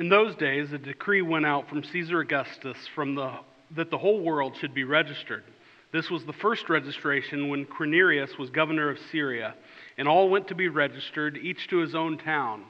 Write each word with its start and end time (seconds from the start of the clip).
In 0.00 0.08
those 0.08 0.34
days, 0.34 0.72
a 0.72 0.78
decree 0.78 1.20
went 1.20 1.44
out 1.44 1.68
from 1.68 1.84
Caesar 1.84 2.20
Augustus 2.20 2.78
from 2.94 3.14
the, 3.14 3.34
that 3.72 3.90
the 3.90 3.98
whole 3.98 4.22
world 4.22 4.56
should 4.56 4.72
be 4.72 4.84
registered. 4.84 5.44
This 5.92 6.08
was 6.08 6.24
the 6.24 6.32
first 6.32 6.70
registration 6.70 7.50
when 7.50 7.66
Quirinius 7.66 8.38
was 8.38 8.48
governor 8.48 8.88
of 8.88 8.98
Syria, 9.12 9.54
and 9.98 10.08
all 10.08 10.30
went 10.30 10.48
to 10.48 10.54
be 10.54 10.68
registered, 10.68 11.36
each 11.36 11.68
to 11.68 11.80
his 11.80 11.94
own 11.94 12.16
town. 12.16 12.64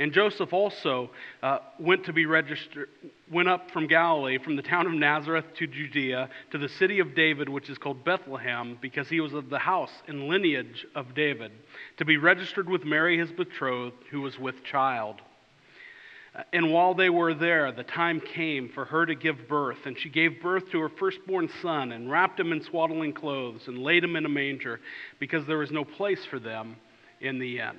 And 0.00 0.12
Joseph 0.12 0.52
also 0.52 1.10
uh, 1.40 1.58
went 1.78 2.02
to 2.06 2.12
be 2.12 2.26
registered, 2.26 2.88
went 3.30 3.48
up 3.48 3.70
from 3.70 3.86
Galilee, 3.86 4.38
from 4.38 4.56
the 4.56 4.62
town 4.62 4.88
of 4.88 4.92
Nazareth 4.92 5.44
to 5.58 5.68
Judea, 5.68 6.30
to 6.50 6.58
the 6.58 6.68
city 6.68 6.98
of 6.98 7.14
David, 7.14 7.48
which 7.48 7.70
is 7.70 7.78
called 7.78 8.04
Bethlehem, 8.04 8.76
because 8.82 9.08
he 9.08 9.20
was 9.20 9.34
of 9.34 9.50
the 9.50 9.58
house 9.60 9.92
and 10.08 10.26
lineage 10.26 10.84
of 10.96 11.14
David, 11.14 11.52
to 11.98 12.04
be 12.04 12.16
registered 12.16 12.68
with 12.68 12.84
Mary, 12.84 13.16
his 13.18 13.30
betrothed, 13.30 13.94
who 14.10 14.20
was 14.20 14.36
with 14.36 14.64
child. 14.64 15.20
And 16.52 16.72
while 16.72 16.94
they 16.94 17.10
were 17.10 17.34
there, 17.34 17.72
the 17.72 17.84
time 17.84 18.20
came 18.20 18.70
for 18.70 18.84
her 18.86 19.04
to 19.04 19.14
give 19.14 19.48
birth. 19.48 19.84
And 19.84 19.98
she 19.98 20.08
gave 20.08 20.40
birth 20.40 20.70
to 20.70 20.80
her 20.80 20.88
firstborn 20.88 21.50
son, 21.60 21.92
and 21.92 22.10
wrapped 22.10 22.40
him 22.40 22.52
in 22.52 22.62
swaddling 22.62 23.12
clothes, 23.12 23.68
and 23.68 23.78
laid 23.78 24.02
him 24.02 24.16
in 24.16 24.24
a 24.24 24.30
manger, 24.30 24.80
because 25.18 25.46
there 25.46 25.58
was 25.58 25.70
no 25.70 25.84
place 25.84 26.24
for 26.24 26.38
them 26.38 26.76
in 27.20 27.38
the 27.38 27.58
inn 27.58 27.76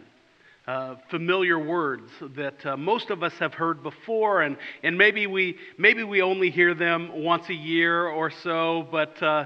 uh, 0.66 0.95
familiar 1.09 1.59
words 1.59 2.09
that 2.35 2.66
uh, 2.66 2.77
most 2.77 3.09
of 3.09 3.22
us 3.22 3.34
have 3.34 3.53
heard 3.53 3.84
before, 3.84 4.41
and, 4.44 4.55
and 4.81 4.98
maybe, 4.98 5.27
we, 5.27 5.58
maybe 5.77 6.03
we 6.03 6.22
only 6.22 6.49
hear 6.49 6.73
them 6.73 7.23
once 7.23 7.49
a 7.49 7.53
year 7.53 8.08
or 8.08 8.31
so, 8.31 8.88
but, 8.89 9.22
uh, 9.22 9.45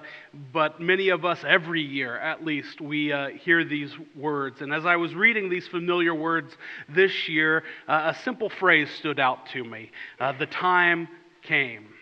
but 0.53 0.80
many 0.80 1.09
of 1.09 1.26
us 1.26 1.43
every 1.48 1.81
year 1.81 2.17
at 2.17 2.45
least 2.45 2.80
we 2.80 3.12
uh, 3.12 3.30
hear 3.30 3.66
these 3.66 3.91
words. 4.16 4.62
And 4.62 4.71
as 4.71 4.85
I 4.85 4.95
was 4.95 5.16
reading 5.16 5.49
these 5.49 5.67
familiar 5.67 6.13
words 6.13 6.55
this 6.88 7.27
year, 7.27 7.63
uh, 7.88 8.13
a 8.15 8.23
simple 8.23 8.49
phrase 8.49 8.90
stood 8.99 9.20
out 9.20 9.48
to 9.54 9.63
me 9.63 9.91
uh, 10.20 10.34
The 10.34 10.45
time 10.45 11.07
came. 11.41 11.97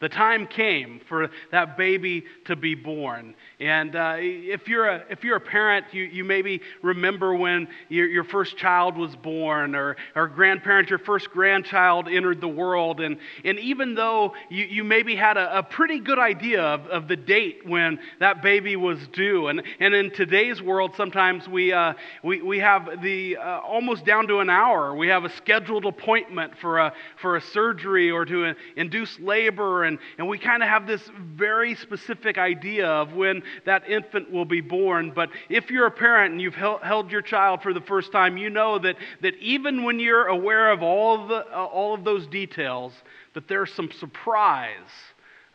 The 0.00 0.08
time 0.08 0.46
came 0.46 1.00
for 1.08 1.28
that 1.52 1.76
baby 1.76 2.24
to 2.46 2.56
be 2.56 2.74
born. 2.74 3.34
And 3.60 3.94
uh, 3.94 4.16
if, 4.18 4.66
you're 4.66 4.86
a, 4.86 5.04
if 5.10 5.24
you're 5.24 5.36
a 5.36 5.40
parent, 5.40 5.86
you, 5.92 6.04
you 6.04 6.24
maybe 6.24 6.62
remember 6.80 7.34
when 7.34 7.68
your, 7.90 8.08
your 8.08 8.24
first 8.24 8.56
child 8.56 8.96
was 8.96 9.14
born, 9.14 9.74
or, 9.74 9.96
or 10.16 10.26
grandparent, 10.26 10.88
your 10.88 11.00
first 11.00 11.30
grandchild 11.30 12.08
entered 12.08 12.40
the 12.40 12.48
world. 12.48 13.00
And, 13.00 13.18
and 13.44 13.58
even 13.58 13.94
though 13.94 14.32
you, 14.48 14.64
you 14.64 14.84
maybe 14.84 15.14
had 15.14 15.36
a, 15.36 15.58
a 15.58 15.62
pretty 15.62 16.00
good 16.00 16.18
idea 16.18 16.62
of, 16.62 16.86
of 16.86 17.06
the 17.06 17.16
date 17.16 17.66
when 17.66 17.98
that 18.20 18.42
baby 18.42 18.76
was 18.76 19.06
due, 19.08 19.48
and, 19.48 19.62
and 19.80 19.92
in 19.92 20.10
today's 20.12 20.62
world, 20.62 20.94
sometimes 20.96 21.46
we, 21.46 21.74
uh, 21.74 21.92
we, 22.22 22.40
we 22.40 22.58
have 22.58 23.02
the 23.02 23.36
uh, 23.36 23.58
almost 23.58 24.06
down 24.06 24.26
to 24.28 24.38
an 24.38 24.48
hour, 24.48 24.96
we 24.96 25.08
have 25.08 25.24
a 25.24 25.30
scheduled 25.36 25.84
appointment 25.84 26.54
for 26.58 26.78
a, 26.78 26.94
for 27.20 27.36
a 27.36 27.40
surgery 27.42 28.10
or 28.10 28.24
to 28.24 28.54
induce 28.76 29.20
labor 29.20 29.89
and, 29.90 29.98
and 30.18 30.28
we 30.28 30.38
kind 30.38 30.62
of 30.62 30.68
have 30.68 30.86
this 30.86 31.02
very 31.34 31.74
specific 31.74 32.38
idea 32.38 32.86
of 32.86 33.14
when 33.14 33.42
that 33.66 33.88
infant 33.88 34.30
will 34.30 34.44
be 34.44 34.60
born. 34.60 35.10
But 35.12 35.30
if 35.48 35.68
you're 35.68 35.86
a 35.86 35.90
parent 35.90 36.32
and 36.32 36.40
you've 36.40 36.54
held 36.54 37.10
your 37.10 37.22
child 37.22 37.62
for 37.62 37.74
the 37.74 37.80
first 37.80 38.12
time, 38.12 38.36
you 38.36 38.50
know 38.50 38.78
that, 38.78 38.96
that 39.22 39.34
even 39.40 39.82
when 39.82 39.98
you're 39.98 40.28
aware 40.28 40.70
of 40.70 40.82
all 40.82 41.20
of, 41.20 41.28
the, 41.28 41.46
uh, 41.52 41.64
all 41.64 41.92
of 41.92 42.04
those 42.04 42.26
details, 42.28 42.92
that 43.34 43.48
there's 43.48 43.72
some 43.74 43.90
surprise 43.90 44.76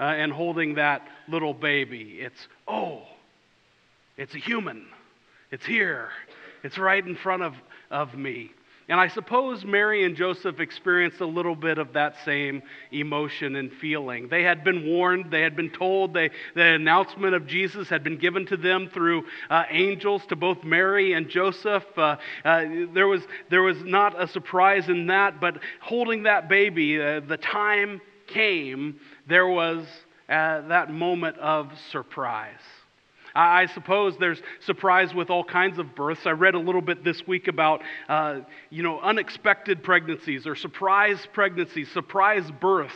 uh, 0.01 0.15
in 0.17 0.29
holding 0.31 0.75
that 0.75 1.07
little 1.29 1.53
baby. 1.53 2.17
It's, 2.19 2.47
oh, 2.67 3.03
it's 4.17 4.35
a 4.35 4.39
human. 4.39 4.87
It's 5.51 5.65
here. 5.65 6.09
It's 6.63 6.77
right 6.77 7.05
in 7.05 7.15
front 7.15 7.43
of, 7.43 7.53
of 7.89 8.15
me. 8.15 8.51
And 8.87 8.99
I 8.99 9.07
suppose 9.07 9.65
Mary 9.65 10.03
and 10.03 10.15
Joseph 10.15 10.59
experienced 10.59 11.19
a 11.19 11.25
little 11.25 11.55
bit 11.55 11.79
of 11.79 11.93
that 11.93 12.15
same 12.23 12.61
emotion 12.91 13.55
and 13.55 13.71
feeling. 13.73 14.27
They 14.27 14.43
had 14.43 14.63
been 14.63 14.85
warned, 14.85 15.31
they 15.31 15.41
had 15.41 15.55
been 15.55 15.71
told, 15.71 16.13
they, 16.13 16.29
the 16.53 16.63
announcement 16.63 17.33
of 17.33 17.47
Jesus 17.47 17.89
had 17.89 18.03
been 18.03 18.17
given 18.17 18.45
to 18.45 18.57
them 18.57 18.91
through 18.93 19.23
uh, 19.49 19.63
angels 19.71 20.21
to 20.27 20.35
both 20.35 20.63
Mary 20.63 21.13
and 21.13 21.29
Joseph. 21.29 21.83
Uh, 21.97 22.17
uh, 22.43 22.63
there, 22.93 23.07
was, 23.07 23.21
there 23.49 23.63
was 23.63 23.77
not 23.83 24.21
a 24.21 24.27
surprise 24.27 24.87
in 24.87 25.07
that, 25.07 25.41
but 25.41 25.57
holding 25.81 26.23
that 26.23 26.47
baby, 26.47 27.01
uh, 27.01 27.21
the 27.21 27.37
time 27.37 27.99
came, 28.27 28.99
there 29.27 29.47
was 29.47 29.83
uh, 30.29 30.61
that 30.67 30.91
moment 30.91 31.37
of 31.39 31.71
surprise. 31.91 32.53
I 33.35 33.65
suppose 33.73 34.15
there's 34.17 34.41
surprise 34.61 35.13
with 35.13 35.29
all 35.29 35.43
kinds 35.43 35.77
of 35.77 35.93
births. 35.93 36.21
I 36.25 36.31
read 36.31 36.55
a 36.55 36.59
little 36.59 36.81
bit 36.81 37.03
this 37.03 37.27
week 37.27 37.49
about, 37.49 37.81
uh, 38.07 38.39
you 38.69 38.81
know, 38.81 38.99
unexpected 39.01 39.83
pregnancies 39.83 40.47
or 40.47 40.55
surprise 40.55 41.27
pregnancies, 41.33 41.91
surprise 41.91 42.49
births 42.61 42.95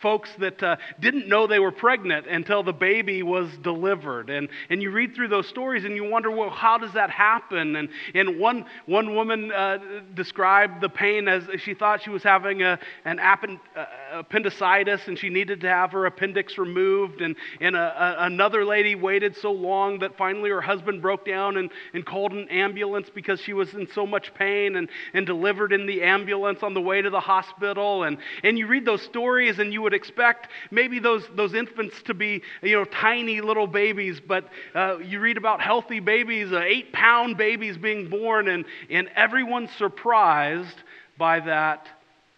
folks 0.00 0.30
that 0.38 0.62
uh, 0.62 0.76
didn't 1.00 1.28
know 1.28 1.46
they 1.46 1.58
were 1.58 1.72
pregnant 1.72 2.26
until 2.26 2.62
the 2.62 2.72
baby 2.72 3.22
was 3.22 3.48
delivered. 3.62 4.30
And, 4.30 4.48
and 4.70 4.80
you 4.82 4.90
read 4.90 5.14
through 5.14 5.28
those 5.28 5.48
stories 5.48 5.84
and 5.84 5.94
you 5.96 6.08
wonder, 6.08 6.30
well, 6.30 6.50
how 6.50 6.78
does 6.78 6.92
that 6.92 7.10
happen? 7.10 7.76
And, 7.76 7.88
and 8.14 8.38
one, 8.38 8.64
one 8.86 9.14
woman 9.14 9.50
uh, 9.52 9.78
described 10.14 10.80
the 10.80 10.88
pain 10.88 11.28
as 11.28 11.44
she 11.58 11.74
thought 11.74 12.02
she 12.02 12.10
was 12.10 12.22
having 12.22 12.62
a, 12.62 12.78
an 13.04 13.18
append, 13.18 13.58
uh, 13.76 13.86
appendicitis 14.12 15.08
and 15.08 15.18
she 15.18 15.28
needed 15.28 15.60
to 15.62 15.68
have 15.68 15.92
her 15.92 16.06
appendix 16.06 16.58
removed. 16.58 17.20
And, 17.20 17.36
and 17.60 17.74
a, 17.74 17.78
a, 18.20 18.26
another 18.26 18.64
lady 18.64 18.94
waited 18.94 19.36
so 19.36 19.52
long 19.52 19.98
that 20.00 20.16
finally 20.16 20.50
her 20.50 20.60
husband 20.60 21.02
broke 21.02 21.26
down 21.26 21.56
and, 21.56 21.70
and 21.92 22.06
called 22.06 22.32
an 22.32 22.48
ambulance 22.48 23.10
because 23.12 23.40
she 23.40 23.52
was 23.52 23.74
in 23.74 23.88
so 23.94 24.06
much 24.06 24.32
pain 24.34 24.76
and, 24.76 24.88
and 25.12 25.26
delivered 25.26 25.72
in 25.72 25.86
the 25.86 26.02
ambulance 26.02 26.62
on 26.62 26.74
the 26.74 26.80
way 26.80 27.02
to 27.02 27.10
the 27.10 27.20
hospital. 27.20 28.04
And, 28.04 28.18
and 28.44 28.56
you 28.58 28.66
read 28.66 28.84
those 28.84 29.02
stories 29.02 29.58
and 29.58 29.72
you 29.72 29.87
would 29.88 29.94
expect 29.94 30.48
maybe 30.70 30.98
those, 30.98 31.26
those 31.34 31.54
infants 31.54 32.02
to 32.02 32.12
be, 32.12 32.42
you 32.62 32.76
know, 32.76 32.84
tiny 32.84 33.40
little 33.40 33.66
babies, 33.66 34.20
but 34.20 34.46
uh, 34.74 34.98
you 34.98 35.18
read 35.18 35.38
about 35.38 35.62
healthy 35.62 35.98
babies, 35.98 36.52
uh, 36.52 36.60
eight 36.60 36.92
pound 36.92 37.38
babies 37.38 37.78
being 37.78 38.06
born, 38.10 38.48
and, 38.48 38.66
and 38.90 39.08
everyone's 39.16 39.70
surprised 39.78 40.76
by 41.16 41.40
that 41.40 41.86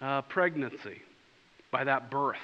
uh, 0.00 0.22
pregnancy, 0.22 1.02
by 1.72 1.82
that 1.82 2.08
birth. 2.08 2.38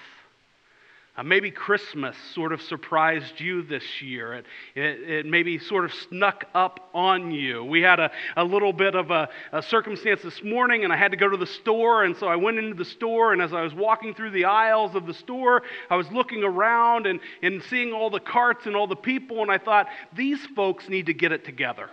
Uh, 1.16 1.22
maybe 1.22 1.50
Christmas 1.50 2.14
sort 2.34 2.52
of 2.52 2.60
surprised 2.60 3.40
you 3.40 3.62
this 3.62 4.02
year. 4.02 4.34
It, 4.34 4.46
it, 4.74 5.10
it, 5.10 5.26
maybe 5.26 5.58
sort 5.58 5.86
of 5.86 5.92
snuck 6.10 6.44
up 6.54 6.90
on 6.92 7.30
you. 7.30 7.64
We 7.64 7.80
had 7.80 7.98
a, 7.98 8.10
a 8.36 8.44
little 8.44 8.72
bit 8.72 8.94
of 8.94 9.10
a, 9.10 9.28
a, 9.52 9.62
circumstance 9.62 10.20
this 10.22 10.42
morning, 10.42 10.84
and 10.84 10.92
I 10.92 10.96
had 10.96 11.12
to 11.12 11.16
go 11.16 11.26
to 11.26 11.36
the 11.38 11.46
store. 11.46 12.04
And 12.04 12.14
so 12.18 12.26
I 12.26 12.36
went 12.36 12.58
into 12.58 12.74
the 12.74 12.84
store, 12.84 13.32
and 13.32 13.40
as 13.40 13.54
I 13.54 13.62
was 13.62 13.72
walking 13.72 14.14
through 14.14 14.32
the 14.32 14.44
aisles 14.44 14.94
of 14.94 15.06
the 15.06 15.14
store, 15.14 15.62
I 15.88 15.96
was 15.96 16.10
looking 16.12 16.44
around 16.44 17.06
and, 17.06 17.20
and 17.42 17.62
seeing 17.70 17.94
all 17.94 18.10
the 18.10 18.20
carts 18.20 18.66
and 18.66 18.76
all 18.76 18.86
the 18.86 18.94
people, 18.94 19.40
and 19.40 19.50
I 19.50 19.56
thought, 19.56 19.86
these 20.14 20.44
folks 20.54 20.86
need 20.88 21.06
to 21.06 21.14
get 21.14 21.32
it 21.32 21.46
together. 21.46 21.88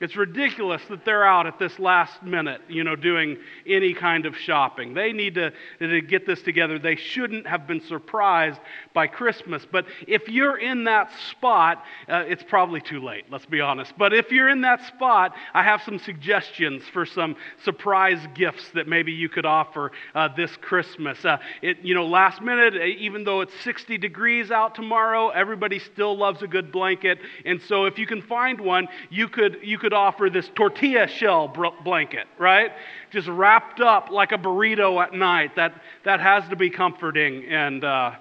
It's 0.00 0.16
ridiculous 0.16 0.80
that 0.88 1.04
they're 1.04 1.26
out 1.26 1.46
at 1.46 1.58
this 1.58 1.78
last 1.78 2.22
minute, 2.22 2.62
you 2.68 2.84
know, 2.84 2.96
doing 2.96 3.36
any 3.66 3.92
kind 3.92 4.24
of 4.24 4.34
shopping. 4.34 4.94
They 4.94 5.12
need 5.12 5.34
to, 5.34 5.52
to 5.78 6.00
get 6.00 6.26
this 6.26 6.40
together. 6.40 6.78
They 6.78 6.96
shouldn't 6.96 7.46
have 7.46 7.66
been 7.66 7.82
surprised 7.82 8.58
by 8.94 9.08
Christmas. 9.08 9.66
But 9.70 9.84
if 10.08 10.26
you're 10.26 10.56
in 10.56 10.84
that 10.84 11.10
spot, 11.30 11.84
uh, 12.08 12.24
it's 12.26 12.42
probably 12.42 12.80
too 12.80 13.00
late, 13.04 13.24
let's 13.30 13.44
be 13.44 13.60
honest. 13.60 13.92
But 13.98 14.14
if 14.14 14.32
you're 14.32 14.48
in 14.48 14.62
that 14.62 14.86
spot, 14.86 15.34
I 15.52 15.62
have 15.62 15.82
some 15.82 15.98
suggestions 15.98 16.82
for 16.94 17.04
some 17.04 17.36
surprise 17.64 18.26
gifts 18.34 18.70
that 18.70 18.88
maybe 18.88 19.12
you 19.12 19.28
could 19.28 19.44
offer 19.44 19.92
uh, 20.14 20.28
this 20.34 20.56
Christmas. 20.62 21.22
Uh, 21.22 21.36
it, 21.60 21.76
you 21.82 21.94
know, 21.94 22.06
last 22.06 22.40
minute, 22.40 22.74
even 22.74 23.24
though 23.24 23.42
it's 23.42 23.52
60 23.64 23.98
degrees 23.98 24.50
out 24.50 24.74
tomorrow, 24.74 25.28
everybody 25.28 25.78
still 25.78 26.16
loves 26.16 26.40
a 26.40 26.48
good 26.48 26.72
blanket. 26.72 27.18
And 27.44 27.60
so 27.60 27.84
if 27.84 27.98
you 27.98 28.06
can 28.06 28.22
find 28.22 28.58
one, 28.58 28.88
you 29.10 29.28
could, 29.28 29.58
you 29.62 29.76
could 29.78 29.89
could 29.90 29.96
offer 29.96 30.30
this 30.30 30.48
tortilla 30.54 31.08
shell 31.08 31.52
blanket, 31.82 32.28
right? 32.38 32.70
Just 33.10 33.26
wrapped 33.26 33.80
up 33.80 34.08
like 34.10 34.30
a 34.30 34.38
burrito 34.38 35.02
at 35.02 35.12
night. 35.12 35.56
That, 35.56 35.74
that 36.04 36.20
has 36.20 36.48
to 36.50 36.56
be 36.56 36.70
comforting 36.70 37.44
and 37.46 37.82
uh, 37.82 38.12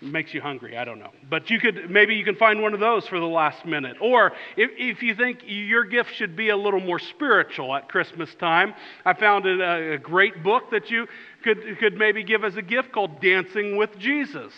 makes 0.00 0.32
you 0.32 0.40
hungry. 0.40 0.78
I 0.78 0.86
don't 0.86 0.98
know. 0.98 1.10
But 1.28 1.50
you 1.50 1.60
could, 1.60 1.90
maybe 1.90 2.14
you 2.14 2.24
can 2.24 2.36
find 2.36 2.62
one 2.62 2.72
of 2.72 2.80
those 2.80 3.06
for 3.06 3.20
the 3.20 3.26
last 3.26 3.66
minute. 3.66 3.98
Or 4.00 4.32
if, 4.56 4.70
if 4.78 5.02
you 5.02 5.14
think 5.14 5.40
your 5.44 5.84
gift 5.84 6.14
should 6.14 6.36
be 6.36 6.48
a 6.48 6.56
little 6.56 6.80
more 6.80 6.98
spiritual 6.98 7.74
at 7.74 7.90
Christmas 7.90 8.34
time, 8.36 8.72
I 9.04 9.12
found 9.12 9.44
a, 9.44 9.92
a 9.92 9.98
great 9.98 10.42
book 10.42 10.70
that 10.70 10.90
you 10.90 11.06
could, 11.42 11.78
could 11.80 11.98
maybe 11.98 12.24
give 12.24 12.44
as 12.44 12.56
a 12.56 12.62
gift 12.62 12.92
called 12.92 13.20
Dancing 13.20 13.76
with 13.76 13.98
Jesus. 13.98 14.54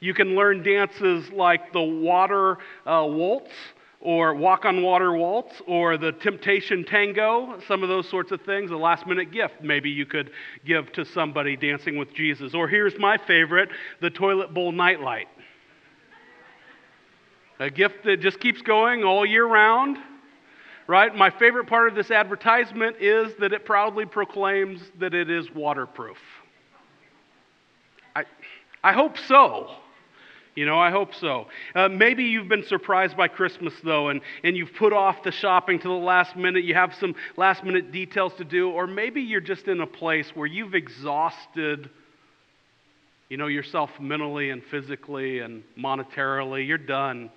You 0.00 0.14
can 0.14 0.36
learn 0.36 0.62
dances 0.62 1.30
like 1.32 1.74
the 1.74 1.82
water 1.82 2.56
uh, 2.86 3.04
waltz 3.06 3.52
or 4.02 4.34
Walk 4.34 4.64
on 4.64 4.82
Water 4.82 5.14
Waltz 5.14 5.62
or 5.66 5.96
the 5.96 6.10
Temptation 6.10 6.84
Tango, 6.84 7.60
some 7.68 7.84
of 7.84 7.88
those 7.88 8.08
sorts 8.10 8.32
of 8.32 8.42
things, 8.42 8.72
a 8.72 8.76
last 8.76 9.06
minute 9.06 9.30
gift 9.30 9.62
maybe 9.62 9.88
you 9.90 10.04
could 10.04 10.32
give 10.66 10.92
to 10.92 11.04
somebody 11.04 11.56
dancing 11.56 11.96
with 11.96 12.12
Jesus. 12.12 12.52
Or 12.52 12.66
here's 12.66 12.98
my 12.98 13.16
favorite 13.16 13.68
the 14.00 14.10
Toilet 14.10 14.52
Bowl 14.52 14.72
Nightlight. 14.72 15.28
A 17.60 17.70
gift 17.70 18.04
that 18.04 18.20
just 18.20 18.40
keeps 18.40 18.60
going 18.60 19.04
all 19.04 19.24
year 19.24 19.46
round. 19.46 19.96
right? 20.86 21.14
My 21.14 21.30
favorite 21.30 21.68
part 21.68 21.88
of 21.88 21.94
this 21.94 22.10
advertisement 22.10 22.96
is 23.00 23.32
that 23.38 23.52
it 23.52 23.64
proudly 23.64 24.04
proclaims 24.04 24.80
that 24.98 25.14
it 25.14 25.30
is 25.30 25.50
waterproof. 25.54 26.18
I, 28.14 28.24
I 28.82 28.92
hope 28.92 29.16
so. 29.16 29.70
You 30.54 30.66
know, 30.66 30.78
I 30.78 30.90
hope 30.90 31.14
so. 31.14 31.46
Uh, 31.74 31.88
maybe 31.88 32.24
you've 32.24 32.48
been 32.48 32.64
surprised 32.64 33.16
by 33.16 33.28
Christmas, 33.28 33.72
though, 33.82 34.10
and, 34.10 34.20
and 34.44 34.54
you've 34.54 34.74
put 34.74 34.92
off 34.92 35.22
the 35.22 35.32
shopping 35.32 35.78
to 35.78 35.88
the 35.88 35.94
last 35.94 36.36
minute. 36.36 36.64
You 36.64 36.74
have 36.74 36.94
some 37.00 37.14
last 37.38 37.64
minute 37.64 37.90
details 37.90 38.34
to 38.34 38.44
do, 38.44 38.70
or 38.70 38.86
maybe 38.86 39.22
you're 39.22 39.40
just 39.40 39.66
in 39.66 39.80
a 39.80 39.86
place 39.86 40.30
where 40.34 40.46
you've 40.46 40.74
exhausted, 40.74 41.88
you 43.30 43.38
know, 43.38 43.46
yourself 43.46 43.88
mentally 43.98 44.50
and 44.50 44.62
physically 44.70 45.38
and 45.38 45.62
monetarily. 45.78 46.66
You're 46.68 46.76
done. 46.76 47.30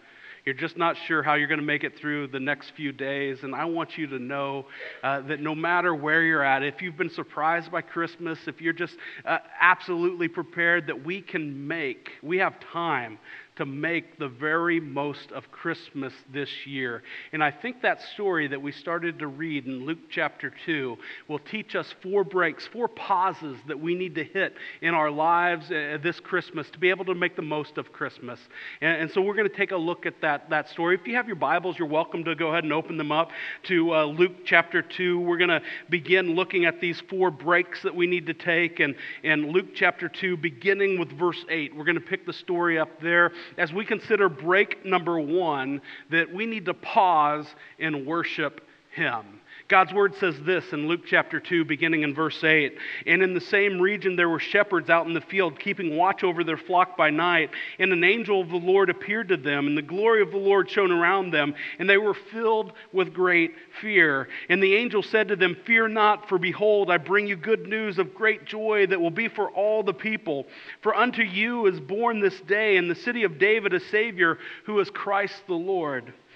You're 0.46 0.54
just 0.54 0.78
not 0.78 0.96
sure 1.08 1.24
how 1.24 1.34
you're 1.34 1.48
going 1.48 1.60
to 1.60 1.66
make 1.66 1.84
it 1.84 1.98
through 1.98 2.28
the 2.28 2.40
next 2.40 2.74
few 2.78 2.92
days. 2.92 3.40
And 3.42 3.56
I 3.56 3.66
want 3.66 3.98
you 3.98 4.06
to 4.06 4.20
know 4.20 4.68
uh, 5.02 5.22
that 5.22 5.40
no 5.40 5.56
matter 5.56 5.96
where 5.96 6.22
you're 6.22 6.44
at, 6.44 6.62
if 6.62 6.84
you've 6.84 6.98
been 6.98 7.10
surprised 7.10 7.72
by 7.72 7.82
Christmas, 7.82 8.38
if 8.46 8.62
you're 8.62 8.72
just 8.72 8.96
uh, 9.26 9.40
absolutely 9.60 10.28
prepared, 10.28 10.86
that 10.86 11.04
we 11.04 11.20
can 11.20 11.68
make, 11.68 12.12
we 12.22 12.38
have 12.38 12.60
time 12.60 13.18
to 13.58 13.66
make 13.66 14.20
the 14.20 14.28
very 14.28 14.80
most 14.80 15.32
of 15.32 15.50
Christmas 15.52 16.14
this 16.32 16.50
year. 16.66 17.04
And 17.32 17.44
I 17.44 17.52
think 17.52 17.82
that 17.82 18.02
story 18.14 18.48
that 18.48 18.62
we 18.62 18.72
started 18.72 19.20
to 19.20 19.28
read 19.28 19.66
in 19.66 19.86
Luke 19.86 20.10
chapter 20.10 20.52
2 20.66 20.98
will 21.30 21.40
teach 21.40 21.76
us 21.76 21.94
four 22.04 22.24
breaks, 22.24 22.68
four 22.68 22.88
pauses 22.88 23.58
that 23.68 23.80
we 23.80 23.96
need 23.96 24.16
to 24.16 24.24
hit 24.24 24.56
in 24.82 24.94
our 24.94 25.10
lives 25.10 25.72
uh, 25.72 25.98
this 26.04 26.20
Christmas 26.20 26.70
to 26.72 26.80
be 26.80 26.90
able 26.90 27.06
to 27.06 27.16
make 27.16 27.36
the 27.36 27.42
most 27.42 27.78
of 27.78 27.94
Christmas. 27.94 28.40
And, 28.82 29.04
and 29.04 29.12
so 29.12 29.22
we're 29.22 29.36
going 29.36 29.50
to 29.50 29.56
take 29.56 29.72
a 29.72 29.78
look 29.78 30.06
at 30.06 30.20
that, 30.22 30.50
that 30.50 30.70
story. 30.70 30.96
If 30.96 31.08
you 31.08 31.16
have 31.16 31.28
your 31.28 31.38
Bibles, 31.38 31.80
you're 31.80 31.88
welcome 31.88 32.26
to 32.26 32.36
go 32.36 32.50
ahead 32.50 32.66
and 32.66 32.74
open 32.74 32.98
them 32.98 33.12
up 33.12 33.30
to 33.64 33.96
uh, 33.96 34.06
Luke 34.06 34.46
chapter 34.46 34.82
2. 34.82 35.20
We're 35.20 35.38
going 35.38 35.50
to 35.50 35.62
begin 35.90 36.36
looking 36.36 36.66
at 36.66 36.82
these 36.82 37.02
four 37.10 37.32
breaks 37.32 37.84
that 37.84 37.96
we 37.96 38.06
need 38.06 38.26
to 38.28 38.34
take. 38.34 38.82
And, 38.82 38.96
and 39.24 39.50
Luke 39.50 39.68
chapter 39.74 40.10
2, 40.10 40.36
beginning 40.38 41.00
with 41.00 41.18
verse 41.18 41.44
8, 41.50 41.74
we're 41.74 41.86
going 41.86 41.96
to 41.96 42.02
pick 42.02 42.26
the 42.26 42.34
story 42.34 42.78
up 42.78 43.02
there 43.02 43.32
as 43.58 43.74
we 43.74 43.86
consider 43.86 44.30
break 44.30 44.86
number 44.86 45.20
one 45.20 45.82
that 46.10 46.34
we 46.34 46.46
need 46.46 46.66
to 46.66 46.74
pause 46.74 47.46
and 47.80 48.06
worship 48.06 48.62
Him. 48.92 49.42
God's 49.68 49.94
word 49.94 50.14
says 50.20 50.36
this 50.46 50.74
in 50.74 50.88
Luke 50.88 51.08
chapter 51.08 51.40
2, 51.40 51.66
beginning 51.66 52.04
in 52.04 52.14
verse 52.14 52.44
8. 52.44 52.78
And 53.08 53.24
in 53.24 53.34
the 53.34 53.42
same 53.42 53.82
region 53.82 54.16
there 54.16 54.30
were 54.30 54.40
shepherds 54.40 54.92
out 54.92 55.08
in 55.08 55.16
the 55.16 55.22
field, 55.22 55.60
keeping 55.60 55.98
watch 55.98 56.24
over 56.24 56.44
their 56.44 56.56
flock 56.56 56.96
by 56.96 57.10
night. 57.10 57.50
And 57.80 57.92
an 57.92 58.04
angel 58.04 58.42
of 58.42 58.50
the 58.50 58.58
Lord 58.58 58.92
appeared 58.92 59.30
to 59.30 59.38
them, 59.38 59.66
and 59.66 59.76
the 59.76 59.82
glory 59.82 60.22
of 60.22 60.30
the 60.30 60.38
Lord 60.38 60.70
shone 60.70 60.92
around 60.92 61.32
them, 61.32 61.56
and 61.80 61.90
they 61.90 61.98
were 61.98 62.14
filled 62.14 62.74
with 62.94 63.12
great 63.12 63.56
fear. 63.82 64.30
And 64.50 64.62
the 64.62 64.76
angel 64.76 65.02
said 65.02 65.30
to 65.30 65.36
them, 65.36 65.58
Fear 65.66 65.88
not, 65.88 66.30
for 66.30 66.38
behold, 66.38 66.92
I 66.92 67.00
bring 67.00 67.26
you 67.26 67.36
good 67.36 67.68
news 67.68 67.98
of 67.98 68.14
great 68.14 68.46
joy 68.46 68.86
that 68.86 69.02
will 69.02 69.10
be 69.10 69.30
for 69.30 69.50
all 69.50 69.82
the 69.82 69.96
people. 69.96 70.46
For 70.82 70.94
unto 70.94 71.24
you 71.24 71.66
is 71.66 71.80
born 71.80 72.20
this 72.20 72.40
day 72.42 72.78
in 72.78 72.88
the 72.88 72.94
city 72.94 73.24
of 73.24 73.40
David 73.40 73.74
a 73.74 73.80
Savior, 73.80 74.38
who 74.66 74.80
is 74.80 74.92
Christ 74.92 75.42
the 75.48 75.56
Lord. 75.56 76.14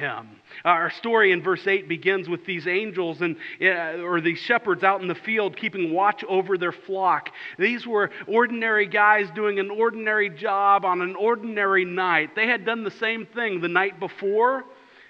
him. 0.00 0.28
Our 0.64 0.90
story 0.90 1.32
in 1.32 1.42
verse 1.42 1.66
8 1.66 1.88
begins 1.88 2.28
with 2.28 2.44
these 2.44 2.66
angels 2.66 3.22
and, 3.22 3.36
uh, 3.62 4.02
or 4.02 4.20
these 4.20 4.38
shepherds 4.38 4.82
out 4.82 5.00
in 5.00 5.08
the 5.08 5.14
field 5.14 5.56
keeping 5.56 5.92
watch 5.92 6.24
over 6.28 6.58
their 6.58 6.72
flock. 6.72 7.30
These 7.58 7.86
were 7.86 8.10
ordinary 8.26 8.86
guys 8.86 9.28
doing 9.34 9.60
an 9.60 9.70
ordinary 9.70 10.30
job 10.30 10.84
on 10.84 11.00
an 11.00 11.14
ordinary 11.14 11.84
night. 11.84 12.34
They 12.34 12.46
had 12.46 12.64
done 12.64 12.82
the 12.82 12.90
same 12.90 13.26
thing 13.26 13.60
the 13.60 13.68
night 13.68 14.00
before 14.00 14.64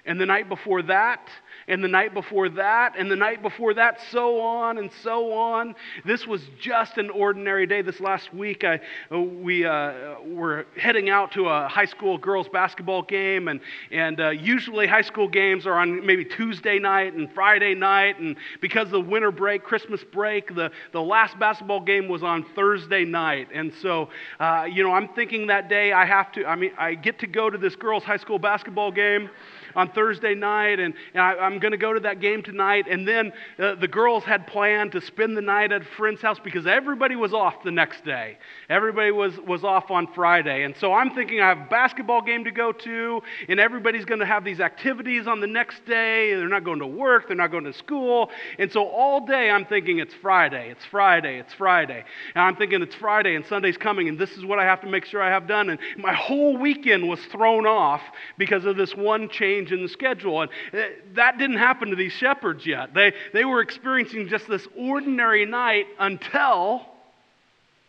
and 0.05 0.21
the 0.21 0.27
night 0.27 0.49
before 0.49 0.83
that 0.83 1.29
and 1.71 1.85
the 1.85 1.89
night 1.89 2.13
before 2.13 2.49
that, 2.49 2.95
and 2.99 3.09
the 3.09 3.17
night 3.17 3.43
before 3.43 3.73
that, 3.75 4.01
so 4.11 4.41
on 4.41 4.79
and 4.79 4.91
so 5.05 5.33
on. 5.33 5.77
This 6.05 6.27
was 6.27 6.43
just 6.61 6.99
an 6.99 7.11
ordinary 7.11 7.65
day. 7.65 7.81
This 7.81 8.01
last 8.01 8.35
week, 8.35 8.65
I, 8.65 8.81
we 9.15 9.65
uh, 9.65 10.17
were 10.27 10.67
heading 10.77 11.09
out 11.09 11.31
to 11.33 11.49
a 11.49 11.69
high 11.69 11.85
school 11.85 12.19
girls 12.19 12.49
basketball 12.49 13.03
game, 13.03 13.47
and, 13.47 13.61
and 13.93 14.21
uh, 14.21 14.31
usually 14.31 14.89
high 14.89 15.01
school 15.03 15.29
games 15.29 15.65
are 15.65 15.75
on 15.75 16.05
maybe 16.05 16.25
Tuesday 16.25 16.81
night 16.81 17.15
and 17.15 17.33
Friday 17.33 17.77
night, 17.77 18.19
and 18.19 18.37
because 18.61 18.87
of 18.87 18.93
the 18.93 19.01
winter 19.01 19.31
break, 19.31 19.63
Christmas 19.63 20.03
break, 20.13 20.53
the, 20.53 20.73
the 20.93 21.01
last 21.01 21.39
basketball 21.39 21.81
game 21.81 22.09
was 22.09 22.25
on 22.25 22.45
Thursday 22.57 23.05
night. 23.05 23.47
And 23.55 23.73
so, 23.81 24.09
uh, 24.41 24.67
you 24.69 24.83
know, 24.83 24.91
I'm 24.91 25.09
thinking 25.15 25.47
that 25.47 25.69
day 25.69 25.93
I 25.93 26.05
have 26.05 26.33
to, 26.33 26.45
I 26.45 26.57
mean, 26.57 26.73
I 26.77 26.95
get 26.95 27.21
to 27.21 27.29
go 27.29 27.49
to 27.49 27.57
this 27.57 27.77
girls' 27.77 28.03
high 28.03 28.17
school 28.17 28.41
basketball 28.41 28.91
game 28.91 29.31
on 29.77 29.91
Thursday 29.93 30.35
night, 30.35 30.81
and, 30.81 30.95
and 31.15 31.23
I, 31.23 31.47
am 31.47 31.60
going 31.61 31.73
to 31.73 31.79
go 31.79 31.93
to 31.93 32.01
that 32.01 32.21
game 32.21 32.43
tonight. 32.43 32.87
And 32.89 33.07
then 33.07 33.33
uh, 33.59 33.75
the 33.77 33.89
girls 33.89 34.25
had 34.25 34.47
planned 34.47 34.93
to 34.93 35.01
spend 35.01 35.37
the 35.37 35.43
night 35.43 35.73
at 35.73 35.83
a 35.83 35.85
friend's 35.97 36.21
house 36.21 36.39
because 36.43 36.67
everybody 36.67 37.17
was 37.17 37.33
off 37.33 37.63
the 37.65 37.71
next 37.71 38.05
day. 38.05 38.39
Everybody 38.69 39.11
was, 39.11 39.39
was 39.39 39.65
off 39.65 39.91
on 39.91 40.13
Friday. 40.15 40.65
And 40.65 40.75
so 40.77 40.93
I'm 40.93 41.15
thinking 41.15 41.41
I 41.41 41.49
have 41.49 41.59
a 41.59 41.71
basketball 41.71 42.23
game 42.23 42.45
to 42.45 42.51
go 42.51 42.73
to, 42.73 43.23
and 43.49 43.61
everybody's 43.61 44.05
going 44.05 44.21
to 44.21 44.27
have 44.27 44.45
these 44.45 44.61
activities 44.61 45.27
on 45.27 45.41
the 45.41 45.47
next 45.47 45.85
day. 45.87 46.35
They're 46.35 46.49
not 46.49 46.65
going 46.65 46.81
to 46.81 46.87
work, 46.87 47.29
they're 47.29 47.37
not 47.37 47.51
going 47.51 47.65
to 47.65 47.73
school. 47.73 48.31
And 48.59 48.71
so 48.73 48.87
all 48.87 49.27
day 49.27 49.51
I'm 49.51 49.65
thinking 49.67 49.99
it's 49.99 50.15
Friday, 50.15 50.71
it's 50.71 50.85
Friday, 50.91 51.39
it's 51.39 51.53
Friday. 51.55 52.05
And 52.35 52.43
I'm 52.43 52.57
thinking 52.57 52.83
it's 52.83 52.95
Friday, 52.95 53.35
and 53.35 53.45
Sunday's 53.47 53.77
coming, 53.77 54.09
and 54.09 54.19
this 54.19 54.33
is 54.33 54.45
what 54.45 54.59
I 54.59 54.65
have 54.65 54.81
to 54.83 54.87
make 54.87 55.05
sure 55.05 55.23
I 55.23 55.31
have 55.31 55.47
done. 55.47 55.71
And 55.71 55.79
my 55.99 56.15
whole 56.15 56.57
weekend 56.57 57.09
was 57.09 57.21
thrown 57.27 57.67
off 57.67 58.03
because 58.39 58.65
of 58.65 58.77
this 58.77 58.95
one 58.95 59.29
change 59.29 59.73
in 59.73 59.83
the 59.83 59.89
schedule. 59.89 60.43
And 60.43 60.51
uh, 60.73 60.79
that 61.15 61.39
didn't 61.41 61.59
happen 61.59 61.91
to 61.91 61.97
these 61.97 62.13
shepherds 62.13 62.65
yet. 62.65 62.95
They, 62.95 63.13
they 63.33 63.45
were 63.45 63.61
experiencing 63.61 64.29
just 64.29 64.47
this 64.47 64.67
ordinary 64.77 65.45
night 65.47 65.87
until 65.99 66.87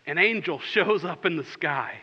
an 0.07 0.17
angel 0.17 0.59
shows 0.71 1.05
up 1.05 1.25
in 1.25 1.37
the 1.37 1.45
sky 1.45 1.99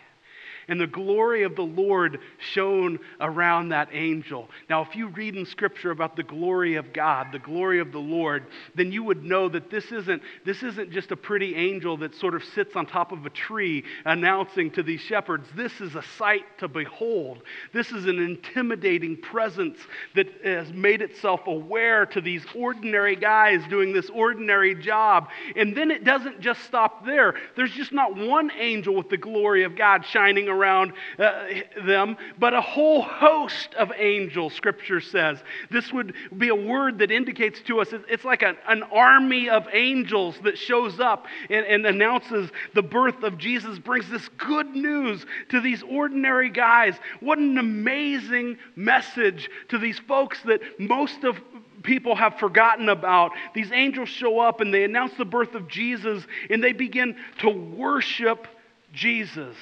and 0.68 0.80
the 0.80 0.86
glory 0.86 1.42
of 1.42 1.56
the 1.56 1.62
Lord 1.62 2.20
shone 2.38 2.98
around 3.20 3.70
that 3.70 3.88
angel. 3.92 4.48
Now, 4.68 4.82
if 4.82 4.94
you 4.94 5.08
read 5.08 5.34
in 5.34 5.46
Scripture 5.46 5.90
about 5.90 6.14
the 6.14 6.22
glory 6.22 6.76
of 6.76 6.92
God, 6.92 7.28
the 7.32 7.38
glory 7.38 7.80
of 7.80 7.90
the 7.90 7.98
Lord, 7.98 8.46
then 8.74 8.92
you 8.92 9.02
would 9.02 9.24
know 9.24 9.48
that 9.48 9.70
this 9.70 9.90
isn't, 9.90 10.22
this 10.44 10.62
isn't 10.62 10.92
just 10.92 11.10
a 11.10 11.16
pretty 11.16 11.56
angel 11.56 11.96
that 11.98 12.14
sort 12.14 12.34
of 12.34 12.44
sits 12.44 12.76
on 12.76 12.84
top 12.84 13.12
of 13.12 13.24
a 13.24 13.30
tree 13.30 13.82
announcing 14.04 14.70
to 14.72 14.82
these 14.82 15.00
shepherds. 15.00 15.48
This 15.56 15.80
is 15.80 15.94
a 15.94 16.02
sight 16.18 16.44
to 16.58 16.68
behold. 16.68 17.42
This 17.72 17.90
is 17.90 18.04
an 18.04 18.18
intimidating 18.18 19.16
presence 19.16 19.78
that 20.14 20.28
has 20.44 20.70
made 20.72 21.00
itself 21.00 21.46
aware 21.46 22.04
to 22.06 22.20
these 22.20 22.44
ordinary 22.54 23.16
guys 23.16 23.62
doing 23.70 23.94
this 23.94 24.10
ordinary 24.10 24.74
job. 24.74 25.28
And 25.56 25.74
then 25.74 25.90
it 25.90 26.04
doesn't 26.04 26.40
just 26.40 26.62
stop 26.64 27.06
there. 27.06 27.34
There's 27.56 27.72
just 27.72 27.92
not 27.92 28.14
one 28.14 28.50
angel 28.52 28.94
with 28.94 29.08
the 29.08 29.16
glory 29.16 29.64
of 29.64 29.74
God 29.74 30.04
shining 30.04 30.48
around 30.48 30.57
around 30.58 30.92
uh, 31.18 31.44
them, 31.84 32.16
but 32.38 32.54
a 32.54 32.60
whole 32.60 33.02
host 33.02 33.74
of 33.74 33.92
angels, 33.96 34.54
Scripture 34.54 35.00
says. 35.00 35.38
This 35.70 35.92
would 35.92 36.14
be 36.36 36.48
a 36.48 36.54
word 36.54 36.98
that 36.98 37.10
indicates 37.10 37.60
to 37.62 37.80
us 37.80 37.88
it's 38.08 38.24
like 38.24 38.42
an, 38.42 38.56
an 38.66 38.82
army 38.84 39.48
of 39.48 39.66
angels 39.72 40.36
that 40.44 40.58
shows 40.58 41.00
up 41.00 41.26
and, 41.50 41.64
and 41.66 41.86
announces 41.86 42.50
the 42.74 42.82
birth 42.82 43.22
of 43.22 43.38
Jesus, 43.38 43.78
brings 43.78 44.08
this 44.08 44.28
good 44.38 44.74
news 44.74 45.24
to 45.50 45.60
these 45.60 45.82
ordinary 45.82 46.50
guys. 46.50 46.96
What 47.20 47.38
an 47.38 47.58
amazing 47.58 48.58
message 48.76 49.50
to 49.68 49.78
these 49.78 49.98
folks 49.98 50.42
that 50.42 50.60
most 50.78 51.24
of 51.24 51.38
people 51.82 52.14
have 52.16 52.38
forgotten 52.38 52.88
about. 52.88 53.32
These 53.54 53.72
angels 53.72 54.08
show 54.08 54.40
up 54.40 54.60
and 54.60 54.72
they 54.72 54.84
announce 54.84 55.14
the 55.14 55.24
birth 55.24 55.54
of 55.54 55.68
Jesus 55.68 56.24
and 56.50 56.62
they 56.62 56.72
begin 56.72 57.16
to 57.40 57.50
worship 57.50 58.46
Jesus. 58.92 59.56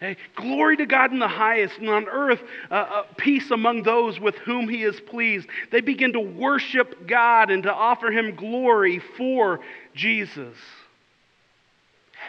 Hey, 0.00 0.16
glory 0.34 0.78
to 0.78 0.86
God 0.86 1.12
in 1.12 1.18
the 1.18 1.28
highest, 1.28 1.76
and 1.76 1.90
on 1.90 2.08
earth, 2.08 2.40
uh, 2.70 2.74
uh, 2.74 3.02
peace 3.18 3.50
among 3.50 3.82
those 3.82 4.18
with 4.18 4.34
whom 4.36 4.66
He 4.66 4.82
is 4.82 4.98
pleased. 4.98 5.46
They 5.70 5.82
begin 5.82 6.14
to 6.14 6.20
worship 6.20 7.06
God 7.06 7.50
and 7.50 7.62
to 7.64 7.72
offer 7.72 8.10
Him 8.10 8.34
glory 8.34 8.98
for 8.98 9.60
Jesus. 9.94 10.56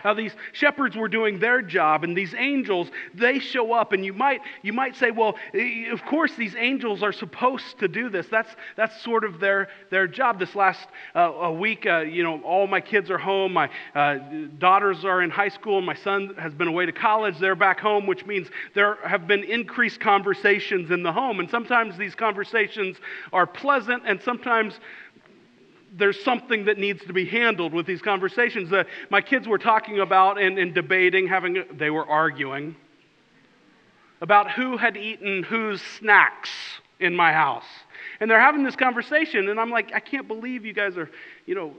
How 0.04 0.14
these 0.14 0.34
shepherds 0.52 0.96
were 0.96 1.08
doing 1.08 1.40
their 1.40 1.62
job, 1.62 2.04
and 2.04 2.16
these 2.16 2.34
angels, 2.34 2.90
they 3.14 3.40
show 3.40 3.74
up. 3.74 3.94
And 3.94 4.06
you 4.06 4.14
might, 4.14 4.42
you 4.62 4.74
might 4.74 4.96
say, 4.96 5.12
well, 5.12 5.36
eh, 5.54 5.92
of 5.92 6.04
course, 6.06 6.34
these 6.36 6.56
angels 6.56 7.04
are 7.04 7.12
supposed 7.12 7.80
to 7.80 7.88
do 7.88 8.10
this. 8.10 8.28
That's, 8.28 8.54
that's 8.76 9.02
sort 9.02 9.24
of 9.24 9.40
their, 9.40 9.70
their 9.90 10.08
job. 10.08 10.40
This 10.40 10.56
last 10.56 10.88
uh, 11.16 11.54
week, 11.58 11.86
uh, 11.86 12.00
you 12.00 12.24
know, 12.24 12.42
all 12.42 12.68
my 12.68 12.82
kids 12.82 13.10
are 13.10 13.18
home. 13.18 13.54
My 13.54 13.70
uh, 13.96 14.18
daughters 14.58 15.06
are 15.06 15.22
in 15.22 15.30
high 15.30 15.50
school. 15.50 15.82
My 15.82 15.96
son 15.96 16.36
has 16.38 16.54
been 16.54 16.68
away 16.68 16.86
to 16.86 16.92
college. 16.92 17.38
They're 17.40 17.56
back 17.56 17.80
home, 17.80 18.08
which 18.08 18.26
means 18.26 18.48
there 18.74 18.98
have 19.06 19.28
been 19.28 19.44
increased 19.44 20.00
conversations 20.00 20.92
in 20.92 21.04
the 21.04 21.12
home. 21.12 21.40
And 21.40 21.50
sometimes 21.50 21.98
these 21.98 22.16
conversations 22.16 22.98
are 23.32 23.46
pleasant, 23.46 24.04
and 24.06 24.22
sometimes 24.22 24.80
there's 25.92 26.24
something 26.24 26.66
that 26.66 26.78
needs 26.78 27.04
to 27.06 27.14
be 27.14 27.26
handled 27.26 27.74
with 27.74 27.86
these 27.86 28.02
conversations 28.02 28.70
that 28.70 28.88
my 29.10 29.22
kids 29.22 29.48
were 29.48 29.58
talking 29.58 30.00
about 30.00 30.42
and, 30.42 30.58
and 30.58 30.74
debating, 30.74 31.28
having, 31.28 31.64
they 31.74 31.90
were 31.90 32.08
arguing 32.08 32.76
about 34.22 34.52
who 34.52 34.78
had 34.78 34.96
eaten 34.96 35.44
whose 35.44 35.82
snacks 35.82 36.50
in 37.00 37.16
my 37.16 37.34
house. 37.34 37.66
And 38.20 38.30
they're 38.30 38.40
having 38.40 38.64
this 38.64 38.76
conversation, 38.76 39.50
and 39.50 39.60
I'm 39.60 39.72
like, 39.72 39.92
I 39.94 40.00
can't 40.00 40.28
believe 40.28 40.64
you 40.64 40.74
guys 40.74 40.96
are, 40.96 41.10
you 41.46 41.56
know, 41.56 41.74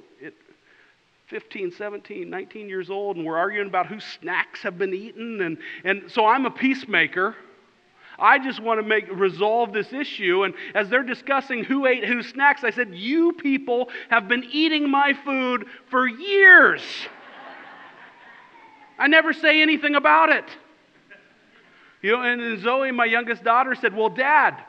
15, 1.28 1.72
17, 1.72 2.28
19 2.28 2.68
years 2.68 2.90
old, 2.90 3.16
and 3.16 3.24
we're 3.24 3.38
arguing 3.38 3.68
about 3.68 3.86
whose 3.86 4.04
snacks 4.04 4.60
have 4.62 4.76
been 4.76 4.92
eaten. 4.92 5.40
And, 5.40 5.58
and 5.84 6.10
so 6.10 6.26
I'm 6.26 6.44
a 6.44 6.50
peacemaker. 6.50 7.34
I 8.18 8.38
just 8.38 8.60
want 8.60 8.80
to 8.80 8.86
make 8.86 9.10
resolve 9.10 9.72
this 9.72 9.92
issue. 9.92 10.44
And 10.44 10.54
as 10.74 10.88
they're 10.88 11.02
discussing 11.02 11.64
who 11.64 11.86
ate 11.86 12.04
whose 12.04 12.28
snacks, 12.28 12.64
I 12.64 12.70
said, 12.70 12.94
You 12.94 13.32
people 13.32 13.88
have 14.10 14.28
been 14.28 14.44
eating 14.50 14.90
my 14.90 15.14
food 15.24 15.66
for 15.90 16.06
years. 16.06 16.82
I 18.98 19.08
never 19.08 19.32
say 19.32 19.62
anything 19.62 19.94
about 19.94 20.28
it. 20.28 20.44
You 22.02 22.12
know, 22.12 22.22
and 22.22 22.60
Zoe, 22.60 22.90
my 22.90 23.04
youngest 23.04 23.44
daughter, 23.44 23.74
said, 23.74 23.96
Well, 23.96 24.10
Dad, 24.10 24.62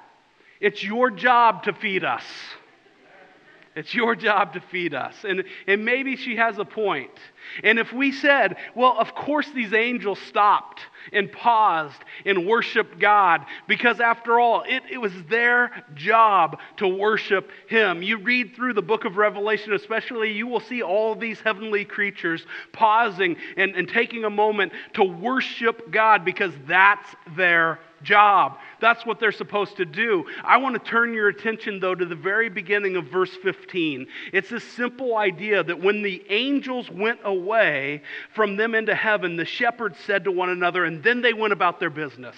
it's 0.59 0.83
your 0.83 1.11
job 1.11 1.63
to 1.63 1.73
feed 1.73 2.03
us. 2.03 2.23
It's 3.75 3.93
your 3.93 4.15
job 4.15 4.53
to 4.53 4.61
feed 4.61 4.93
us. 4.93 5.15
And, 5.27 5.43
and 5.67 5.83
maybe 5.83 6.15
she 6.15 6.35
has 6.35 6.59
a 6.59 6.65
point. 6.65 7.11
And 7.63 7.79
if 7.79 7.91
we 7.91 8.11
said, 8.11 8.57
well, 8.75 8.95
of 8.99 9.15
course 9.15 9.49
these 9.53 9.73
angels 9.73 10.19
stopped 10.19 10.81
and 11.11 11.31
paused 11.31 12.01
and 12.25 12.47
worshiped 12.47 12.99
God, 12.99 13.45
because 13.67 13.99
after 13.99 14.39
all, 14.39 14.63
it, 14.67 14.83
it 14.91 14.97
was 14.97 15.13
their 15.29 15.71
job 15.95 16.59
to 16.77 16.87
worship 16.87 17.49
Him. 17.67 18.01
You 18.01 18.17
read 18.17 18.55
through 18.55 18.73
the 18.73 18.81
book 18.81 19.05
of 19.05 19.17
Revelation, 19.17 19.73
especially, 19.73 20.31
you 20.31 20.47
will 20.47 20.59
see 20.59 20.81
all 20.81 21.15
these 21.15 21.39
heavenly 21.39 21.85
creatures 21.85 22.45
pausing 22.71 23.37
and, 23.57 23.75
and 23.75 23.87
taking 23.87 24.23
a 24.23 24.29
moment 24.29 24.73
to 24.93 25.03
worship 25.03 25.91
God 25.91 26.23
because 26.25 26.53
that's 26.67 27.07
their 27.35 27.79
job. 28.03 28.57
That's 28.79 29.05
what 29.05 29.19
they're 29.19 29.31
supposed 29.31 29.77
to 29.77 29.85
do. 29.85 30.25
I 30.43 30.57
want 30.57 30.75
to 30.75 30.89
turn 30.89 31.13
your 31.13 31.29
attention, 31.29 31.79
though, 31.79 31.95
to 31.95 32.05
the 32.05 32.15
very 32.15 32.49
beginning 32.49 32.95
of 32.95 33.05
verse 33.05 33.35
15. 33.41 34.07
It's 34.31 34.49
this 34.49 34.63
simple 34.63 35.17
idea 35.17 35.63
that 35.63 35.81
when 35.81 36.01
the 36.01 36.23
angels 36.29 36.89
went 36.89 37.19
away 37.23 38.03
from 38.35 38.57
them 38.57 38.75
into 38.75 38.93
heaven, 38.93 39.35
the 39.35 39.45
shepherds 39.45 39.97
said 40.05 40.25
to 40.25 40.31
one 40.31 40.49
another, 40.49 40.85
and 40.93 41.03
then 41.03 41.21
they 41.21 41.33
went 41.33 41.53
about 41.53 41.79
their 41.79 41.89
business 41.89 42.35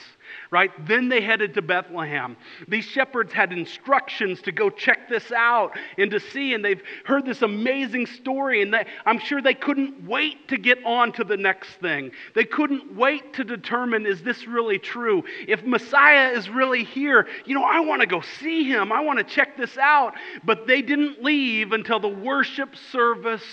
right? 0.51 0.71
Then 0.87 1.09
they 1.09 1.21
headed 1.21 1.53
to 1.55 1.61
Bethlehem. 1.61 2.37
These 2.67 2.85
shepherds 2.85 3.33
had 3.33 3.51
instructions 3.51 4.41
to 4.43 4.51
go 4.51 4.69
check 4.69 5.09
this 5.09 5.31
out 5.31 5.77
and 5.97 6.11
to 6.11 6.19
see, 6.19 6.53
and 6.53 6.63
they've 6.63 6.81
heard 7.03 7.25
this 7.25 7.41
amazing 7.41 8.05
story, 8.05 8.61
and 8.61 8.73
they, 8.73 8.85
I'm 9.05 9.19
sure 9.19 9.41
they 9.41 9.53
couldn't 9.53 10.07
wait 10.07 10.47
to 10.49 10.57
get 10.57 10.83
on 10.85 11.11
to 11.13 11.23
the 11.23 11.37
next 11.37 11.69
thing. 11.81 12.11
They 12.33 12.45
couldn't 12.45 12.95
wait 12.95 13.33
to 13.33 13.43
determine 13.43 14.05
is 14.05 14.21
this 14.23 14.47
really 14.47 14.79
true? 14.79 15.23
If 15.47 15.63
Messiah 15.63 16.31
is 16.31 16.49
really 16.49 16.83
here, 16.83 17.27
you 17.45 17.55
know, 17.55 17.63
I 17.63 17.79
want 17.81 18.01
to 18.01 18.07
go 18.07 18.21
see 18.21 18.63
him, 18.63 18.91
I 18.91 19.01
want 19.01 19.19
to 19.19 19.25
check 19.25 19.57
this 19.57 19.77
out. 19.77 20.13
But 20.43 20.67
they 20.67 20.81
didn't 20.81 21.23
leave 21.23 21.71
until 21.71 21.99
the 21.99 22.07
worship 22.07 22.75
service 22.91 23.43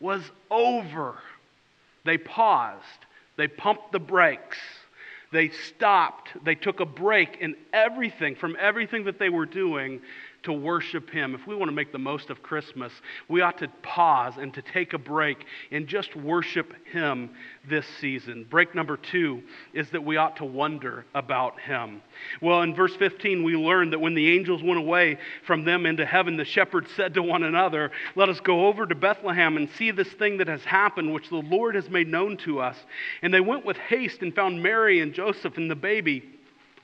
was 0.00 0.22
over. 0.50 1.16
They 2.04 2.16
paused, 2.16 2.84
they 3.38 3.48
pumped 3.48 3.92
the 3.92 3.98
brakes. 3.98 4.58
They 5.32 5.50
stopped, 5.50 6.30
they 6.44 6.54
took 6.54 6.80
a 6.80 6.86
break 6.86 7.38
in 7.40 7.54
everything, 7.72 8.34
from 8.34 8.56
everything 8.58 9.04
that 9.04 9.18
they 9.18 9.28
were 9.28 9.46
doing 9.46 10.00
to 10.48 10.52
worship 10.52 11.10
Him. 11.10 11.34
If 11.34 11.46
we 11.46 11.54
want 11.54 11.68
to 11.68 11.74
make 11.74 11.92
the 11.92 11.98
most 11.98 12.30
of 12.30 12.42
Christmas, 12.42 12.92
we 13.28 13.42
ought 13.42 13.58
to 13.58 13.68
pause 13.82 14.38
and 14.38 14.52
to 14.54 14.62
take 14.62 14.94
a 14.94 14.98
break 14.98 15.44
and 15.70 15.86
just 15.86 16.16
worship 16.16 16.72
Him 16.86 17.30
this 17.68 17.86
season. 18.00 18.46
Break 18.48 18.74
number 18.74 18.96
two 18.96 19.42
is 19.74 19.90
that 19.90 20.02
we 20.02 20.16
ought 20.16 20.36
to 20.36 20.46
wonder 20.46 21.04
about 21.14 21.60
Him. 21.60 22.00
Well, 22.40 22.62
in 22.62 22.74
verse 22.74 22.96
15, 22.96 23.44
we 23.44 23.56
learn 23.56 23.90
that 23.90 24.00
when 24.00 24.14
the 24.14 24.34
angels 24.34 24.62
went 24.62 24.78
away 24.78 25.18
from 25.46 25.64
them 25.64 25.84
into 25.84 26.06
heaven, 26.06 26.38
the 26.38 26.44
shepherds 26.44 26.90
said 26.96 27.14
to 27.14 27.22
one 27.22 27.42
another, 27.42 27.90
Let 28.16 28.30
us 28.30 28.40
go 28.40 28.66
over 28.66 28.86
to 28.86 28.94
Bethlehem 28.94 29.58
and 29.58 29.68
see 29.76 29.90
this 29.90 30.12
thing 30.14 30.38
that 30.38 30.48
has 30.48 30.64
happened, 30.64 31.12
which 31.12 31.28
the 31.28 31.36
Lord 31.36 31.74
has 31.74 31.90
made 31.90 32.08
known 32.08 32.38
to 32.38 32.60
us. 32.60 32.76
And 33.20 33.34
they 33.34 33.40
went 33.40 33.66
with 33.66 33.76
haste 33.76 34.22
and 34.22 34.34
found 34.34 34.62
Mary 34.62 35.00
and 35.00 35.12
Joseph 35.12 35.58
and 35.58 35.70
the 35.70 35.76
baby 35.76 36.37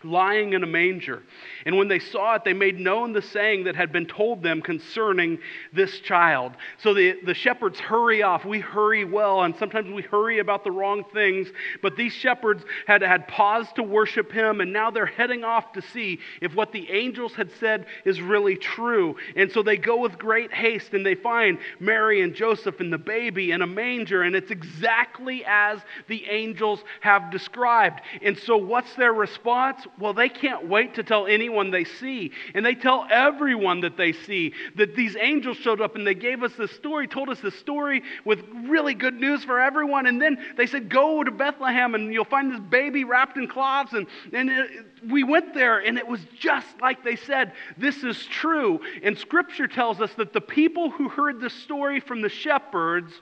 lying 0.05 0.53
in 0.53 0.63
a 0.63 0.67
manger. 0.67 1.23
And 1.67 1.77
when 1.77 1.89
they 1.89 1.99
saw 1.99 2.35
it, 2.35 2.45
they 2.45 2.53
made 2.53 2.79
known 2.79 3.13
the 3.13 3.23
saying 3.23 3.65
that 3.65 3.77
had 3.77 3.93
been 3.93 4.07
told 4.07 4.43
them 4.43 4.61
concerning 4.61 5.39
this 5.73 6.01
child. 6.01 6.53
So 6.79 6.95
the, 6.95 7.19
the 7.25 7.35
shepherds 7.35 7.79
hurry 7.79 8.23
off. 8.23 8.45
We 8.45 8.61
hurry 8.61 9.05
well, 9.05 9.43
and 9.43 9.57
sometimes 9.57 9.91
we 9.91 10.03
hurry 10.03 10.39
about 10.39 10.65
the 10.65 10.71
wrong 10.71 11.05
things. 11.13 11.49
But 11.83 11.97
these 11.97 12.13
shepherds 12.13 12.65
had, 12.87 13.03
had 13.03 13.29
paused 13.29 13.77
to 13.77 13.83
worship 13.83 14.31
him, 14.31 14.61
and 14.61 14.73
now 14.73 14.91
they're 14.91 15.07
heading 15.07 15.45
off 15.45 15.73
to 15.73 15.83
see 15.83 16.19
if 16.41 16.55
what 16.55 16.73
the 16.73 16.91
angels 16.91 17.35
had 17.35 17.51
said 17.59 17.87
is 18.05 18.21
really 18.21 18.57
true. 18.57 19.17
And 19.37 19.51
so 19.51 19.63
they 19.63 19.77
go 19.77 19.99
with 19.99 20.19
great 20.19 20.53
haste, 20.53 20.93
and 20.93 21.05
they 21.05 21.15
find 21.15 21.59
Mary 21.81 22.21
and 22.21 22.35
Joseph 22.35 22.81
and 22.81 22.93
the 22.93 22.99
baby 22.99 23.53
in 23.53 23.63
a 23.63 23.67
manger, 23.67 24.23
and 24.23 24.37
it's 24.37 24.51
exactly 24.51 25.45
as 25.47 25.81
the 26.09 26.25
angels 26.27 26.83
have 27.01 27.31
described. 27.31 28.01
And 28.23 28.39
so 28.39 28.57
what's 28.57 28.95
their 28.95 29.13
response? 29.13 29.87
Well, 29.99 30.13
they 30.13 30.29
can't 30.29 30.69
wait 30.69 30.95
to 30.95 31.05
tell 31.05 31.27
anyone 31.27 31.71
they 31.71 31.85
see. 31.85 32.33
And 32.55 32.67
they 32.67 32.75
tell 32.75 33.07
everyone 33.09 33.81
that 33.83 33.97
they 33.97 34.13
see 34.13 34.53
that 34.77 34.97
these 34.97 35.17
angels 35.17 35.57
showed 35.57 35.81
up 35.81 35.95
and 35.95 36.07
they 36.07 36.15
gave 36.15 36.43
us 36.43 36.53
this 36.59 36.73
story, 36.73 37.07
told 37.07 37.29
us 37.29 37.41
this 37.41 37.55
story 37.59 38.03
with 38.25 38.41
really 38.67 38.95
good 38.95 39.15
news 39.15 39.45
for 39.45 39.61
everyone. 39.61 40.07
And 40.07 40.21
then 40.21 40.39
they 40.57 40.67
said, 40.67 40.89
Go 40.89 41.23
to 41.23 41.31
Bethlehem 41.31 41.95
and 41.95 42.13
you'll 42.13 42.25
find 42.25 42.53
this 42.53 42.61
baby 42.61 43.05
wrapped 43.05 43.37
in 43.37 43.47
cloths. 43.47 43.93
And, 43.93 44.07
and 44.33 44.51
it, 44.51 44.71
we 45.09 45.23
went 45.23 45.55
there 45.55 45.79
and 45.79 45.97
it 45.97 46.07
was 46.07 46.21
just 46.39 46.67
like 46.81 47.05
they 47.05 47.17
said. 47.17 47.53
This 47.77 48.03
is 48.03 48.25
true. 48.27 48.81
And 49.03 49.17
scripture 49.17 49.69
tells 49.69 50.01
us 50.01 50.13
that 50.15 50.33
the 50.33 50.41
people 50.41 50.91
who 50.91 51.09
heard 51.09 51.41
the 51.41 51.51
story 51.51 52.01
from 52.01 52.21
the 52.21 52.29
shepherds 52.29 53.13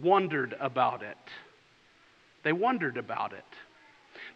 wondered 0.00 0.56
about 0.60 1.02
it. 1.02 1.16
They 2.42 2.52
wondered 2.52 2.96
about 2.96 3.32
it. 3.32 3.44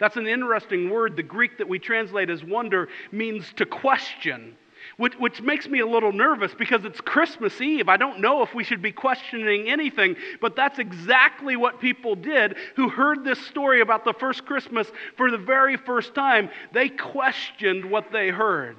That's 0.00 0.16
an 0.16 0.26
interesting 0.26 0.90
word. 0.90 1.14
The 1.14 1.22
Greek 1.22 1.58
that 1.58 1.68
we 1.68 1.78
translate 1.78 2.30
as 2.30 2.42
wonder 2.42 2.88
means 3.12 3.52
to 3.56 3.66
question, 3.66 4.56
which, 4.96 5.12
which 5.18 5.42
makes 5.42 5.68
me 5.68 5.80
a 5.80 5.86
little 5.86 6.12
nervous 6.12 6.52
because 6.58 6.86
it's 6.86 7.02
Christmas 7.02 7.60
Eve. 7.60 7.88
I 7.88 7.98
don't 7.98 8.20
know 8.20 8.42
if 8.42 8.54
we 8.54 8.64
should 8.64 8.80
be 8.80 8.92
questioning 8.92 9.68
anything, 9.68 10.16
but 10.40 10.56
that's 10.56 10.78
exactly 10.78 11.54
what 11.54 11.80
people 11.80 12.16
did 12.16 12.56
who 12.76 12.88
heard 12.88 13.24
this 13.24 13.38
story 13.46 13.82
about 13.82 14.06
the 14.06 14.14
first 14.14 14.46
Christmas 14.46 14.90
for 15.18 15.30
the 15.30 15.38
very 15.38 15.76
first 15.76 16.14
time. 16.14 16.48
They 16.72 16.88
questioned 16.88 17.84
what 17.84 18.10
they 18.10 18.30
heard. 18.30 18.78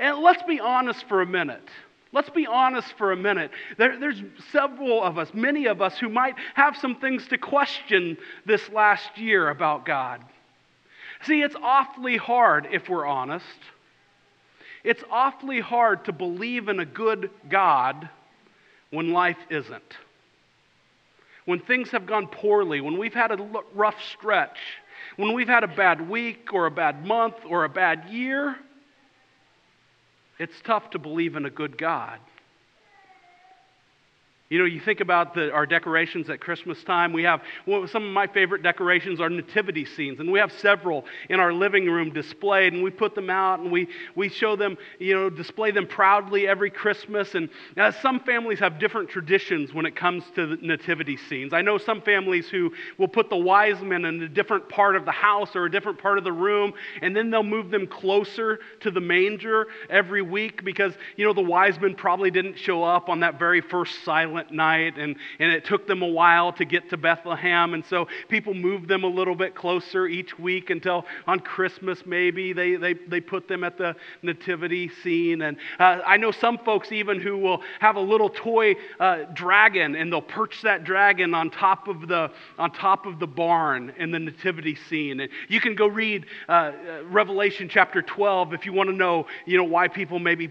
And 0.00 0.18
let's 0.18 0.42
be 0.42 0.58
honest 0.58 1.06
for 1.08 1.22
a 1.22 1.26
minute. 1.26 1.68
Let's 2.12 2.30
be 2.30 2.48
honest 2.48 2.92
for 2.98 3.12
a 3.12 3.16
minute. 3.16 3.52
There, 3.78 3.96
there's 4.00 4.20
several 4.50 5.00
of 5.00 5.16
us, 5.16 5.30
many 5.32 5.66
of 5.66 5.80
us, 5.80 5.96
who 5.96 6.08
might 6.08 6.34
have 6.54 6.76
some 6.76 6.96
things 6.96 7.28
to 7.28 7.38
question 7.38 8.16
this 8.44 8.68
last 8.70 9.16
year 9.16 9.50
about 9.50 9.86
God. 9.86 10.24
See, 11.26 11.42
it's 11.42 11.56
awfully 11.62 12.16
hard, 12.16 12.68
if 12.70 12.88
we're 12.88 13.06
honest. 13.06 13.44
It's 14.82 15.02
awfully 15.10 15.60
hard 15.60 16.06
to 16.06 16.12
believe 16.12 16.68
in 16.68 16.80
a 16.80 16.86
good 16.86 17.30
God 17.48 18.08
when 18.90 19.12
life 19.12 19.38
isn't. 19.50 19.96
When 21.44 21.60
things 21.60 21.90
have 21.90 22.06
gone 22.06 22.26
poorly, 22.26 22.80
when 22.80 22.96
we've 22.98 23.14
had 23.14 23.32
a 23.32 23.62
rough 23.74 24.02
stretch, 24.12 24.58
when 25.16 25.34
we've 25.34 25.48
had 25.48 25.64
a 25.64 25.68
bad 25.68 26.08
week 26.08 26.52
or 26.52 26.66
a 26.66 26.70
bad 26.70 27.04
month 27.04 27.36
or 27.46 27.64
a 27.64 27.68
bad 27.68 28.08
year, 28.08 28.56
it's 30.38 30.58
tough 30.62 30.90
to 30.90 30.98
believe 30.98 31.36
in 31.36 31.44
a 31.44 31.50
good 31.50 31.76
God. 31.76 32.18
You 34.50 34.58
know, 34.58 34.64
you 34.64 34.80
think 34.80 34.98
about 34.98 35.34
the, 35.34 35.52
our 35.52 35.64
decorations 35.64 36.28
at 36.28 36.40
Christmas 36.40 36.82
time. 36.82 37.12
We 37.12 37.22
have 37.22 37.40
well, 37.66 37.86
some 37.86 38.04
of 38.04 38.10
my 38.10 38.26
favorite 38.26 38.64
decorations 38.64 39.20
are 39.20 39.30
nativity 39.30 39.84
scenes, 39.84 40.18
and 40.18 40.30
we 40.30 40.40
have 40.40 40.50
several 40.50 41.04
in 41.28 41.38
our 41.38 41.52
living 41.52 41.86
room 41.86 42.12
displayed, 42.12 42.72
and 42.72 42.82
we 42.82 42.90
put 42.90 43.14
them 43.14 43.30
out 43.30 43.60
and 43.60 43.70
we, 43.70 43.86
we 44.16 44.28
show 44.28 44.56
them, 44.56 44.76
you 44.98 45.14
know, 45.14 45.30
display 45.30 45.70
them 45.70 45.86
proudly 45.86 46.48
every 46.48 46.68
Christmas. 46.68 47.36
And 47.36 47.48
uh, 47.76 47.92
some 47.92 48.18
families 48.18 48.58
have 48.58 48.80
different 48.80 49.08
traditions 49.08 49.72
when 49.72 49.86
it 49.86 49.94
comes 49.94 50.24
to 50.34 50.58
nativity 50.60 51.16
scenes. 51.16 51.52
I 51.52 51.62
know 51.62 51.78
some 51.78 52.02
families 52.02 52.48
who 52.48 52.72
will 52.98 53.06
put 53.06 53.30
the 53.30 53.36
wise 53.36 53.80
men 53.80 54.04
in 54.04 54.20
a 54.20 54.28
different 54.28 54.68
part 54.68 54.96
of 54.96 55.04
the 55.04 55.12
house 55.12 55.54
or 55.54 55.66
a 55.66 55.70
different 55.70 56.00
part 56.00 56.18
of 56.18 56.24
the 56.24 56.32
room, 56.32 56.72
and 57.02 57.14
then 57.14 57.30
they'll 57.30 57.44
move 57.44 57.70
them 57.70 57.86
closer 57.86 58.58
to 58.80 58.90
the 58.90 59.00
manger 59.00 59.68
every 59.88 60.22
week 60.22 60.64
because, 60.64 60.92
you 61.14 61.24
know, 61.24 61.32
the 61.32 61.40
wise 61.40 61.78
men 61.80 61.94
probably 61.94 62.32
didn't 62.32 62.58
show 62.58 62.82
up 62.82 63.08
on 63.08 63.20
that 63.20 63.38
very 63.38 63.60
first 63.60 64.02
silent 64.02 64.39
night, 64.52 64.98
and, 64.98 65.16
and 65.38 65.52
it 65.52 65.64
took 65.64 65.86
them 65.86 66.02
a 66.02 66.06
while 66.06 66.52
to 66.54 66.64
get 66.64 66.88
to 66.90 66.96
Bethlehem. 66.96 67.74
And 67.74 67.84
so 67.84 68.08
people 68.28 68.54
moved 68.54 68.88
them 68.88 69.04
a 69.04 69.08
little 69.08 69.34
bit 69.34 69.54
closer 69.54 70.06
each 70.06 70.38
week 70.38 70.70
until 70.70 71.04
on 71.26 71.40
Christmas, 71.40 72.02
maybe, 72.06 72.52
they, 72.52 72.76
they, 72.76 72.94
they 72.94 73.20
put 73.20 73.48
them 73.48 73.64
at 73.64 73.76
the 73.76 73.94
nativity 74.22 74.90
scene. 75.02 75.42
And 75.42 75.56
uh, 75.78 75.98
I 76.06 76.16
know 76.16 76.30
some 76.30 76.58
folks 76.58 76.92
even 76.92 77.20
who 77.20 77.38
will 77.38 77.62
have 77.80 77.96
a 77.96 78.00
little 78.00 78.30
toy 78.30 78.74
uh, 78.98 79.24
dragon, 79.34 79.94
and 79.94 80.12
they'll 80.12 80.22
perch 80.22 80.62
that 80.62 80.84
dragon 80.84 81.34
on 81.34 81.50
top 81.50 81.88
of 81.88 82.08
the, 82.08 82.30
on 82.58 82.70
top 82.72 83.06
of 83.06 83.18
the 83.18 83.26
barn 83.26 83.92
in 83.98 84.10
the 84.10 84.18
nativity 84.18 84.76
scene. 84.88 85.20
And 85.20 85.30
you 85.48 85.60
can 85.60 85.74
go 85.74 85.86
read 85.86 86.26
uh, 86.48 86.52
uh 86.52 86.72
Revelation 87.04 87.68
chapter 87.68 88.02
12 88.02 88.54
if 88.54 88.66
you 88.66 88.72
want 88.72 88.88
to 88.90 88.96
know, 88.96 89.26
you 89.46 89.56
know, 89.56 89.64
why 89.64 89.88
people 89.88 90.18
maybe 90.18 90.50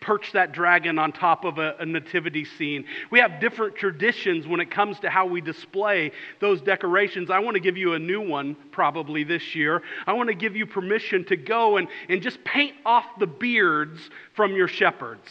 perch 0.00 0.32
that 0.32 0.52
dragon 0.52 0.98
on 0.98 1.12
top 1.12 1.44
of 1.44 1.58
a, 1.58 1.76
a, 1.78 1.86
nativity 1.86 2.44
scene. 2.44 2.84
We 3.10 3.20
have 3.20 3.40
different 3.40 3.76
traditions 3.76 4.46
when 4.46 4.60
it 4.60 4.70
comes 4.70 4.98
to 5.00 5.10
how 5.10 5.26
we 5.26 5.40
display 5.40 6.12
those 6.40 6.60
decorations. 6.60 7.30
I 7.30 7.38
want 7.38 7.54
to 7.54 7.60
give 7.60 7.76
you 7.76 7.94
a 7.94 7.98
new 7.98 8.20
one 8.20 8.56
probably 8.70 9.24
this 9.24 9.54
year. 9.54 9.82
I 10.06 10.12
want 10.12 10.28
to 10.28 10.34
give 10.34 10.56
you 10.56 10.66
permission 10.66 11.24
to 11.26 11.36
go 11.36 11.76
and, 11.76 11.88
and 12.08 12.22
just 12.22 12.42
paint 12.44 12.74
off 12.84 13.06
the 13.18 13.26
beards 13.26 14.10
from 14.34 14.54
your 14.54 14.68
shepherds. 14.68 15.28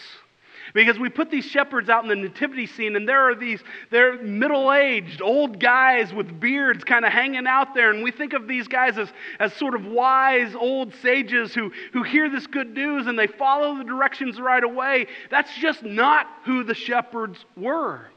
Because 0.73 0.97
we 0.97 1.09
put 1.09 1.29
these 1.29 1.45
shepherds 1.45 1.89
out 1.89 2.03
in 2.03 2.09
the 2.09 2.15
nativity 2.15 2.65
scene, 2.65 2.95
and 2.95 3.07
there 3.07 3.29
are 3.29 3.35
these, 3.35 3.61
they're 3.89 4.21
middle 4.21 4.71
aged, 4.71 5.21
old 5.21 5.59
guys 5.59 6.13
with 6.13 6.39
beards 6.39 6.83
kind 6.83 7.05
of 7.05 7.11
hanging 7.11 7.47
out 7.47 7.73
there. 7.73 7.91
And 7.91 8.03
we 8.03 8.11
think 8.11 8.33
of 8.33 8.47
these 8.47 8.67
guys 8.67 8.97
as, 8.97 9.09
as 9.39 9.53
sort 9.53 9.75
of 9.75 9.85
wise 9.85 10.55
old 10.55 10.93
sages 11.01 11.53
who, 11.53 11.71
who 11.93 12.03
hear 12.03 12.29
this 12.29 12.47
good 12.47 12.73
news 12.73 13.07
and 13.07 13.17
they 13.17 13.27
follow 13.27 13.77
the 13.77 13.83
directions 13.83 14.39
right 14.39 14.63
away. 14.63 15.07
That's 15.29 15.53
just 15.57 15.83
not 15.83 16.27
who 16.45 16.63
the 16.63 16.75
shepherds 16.75 17.45
were. 17.55 18.07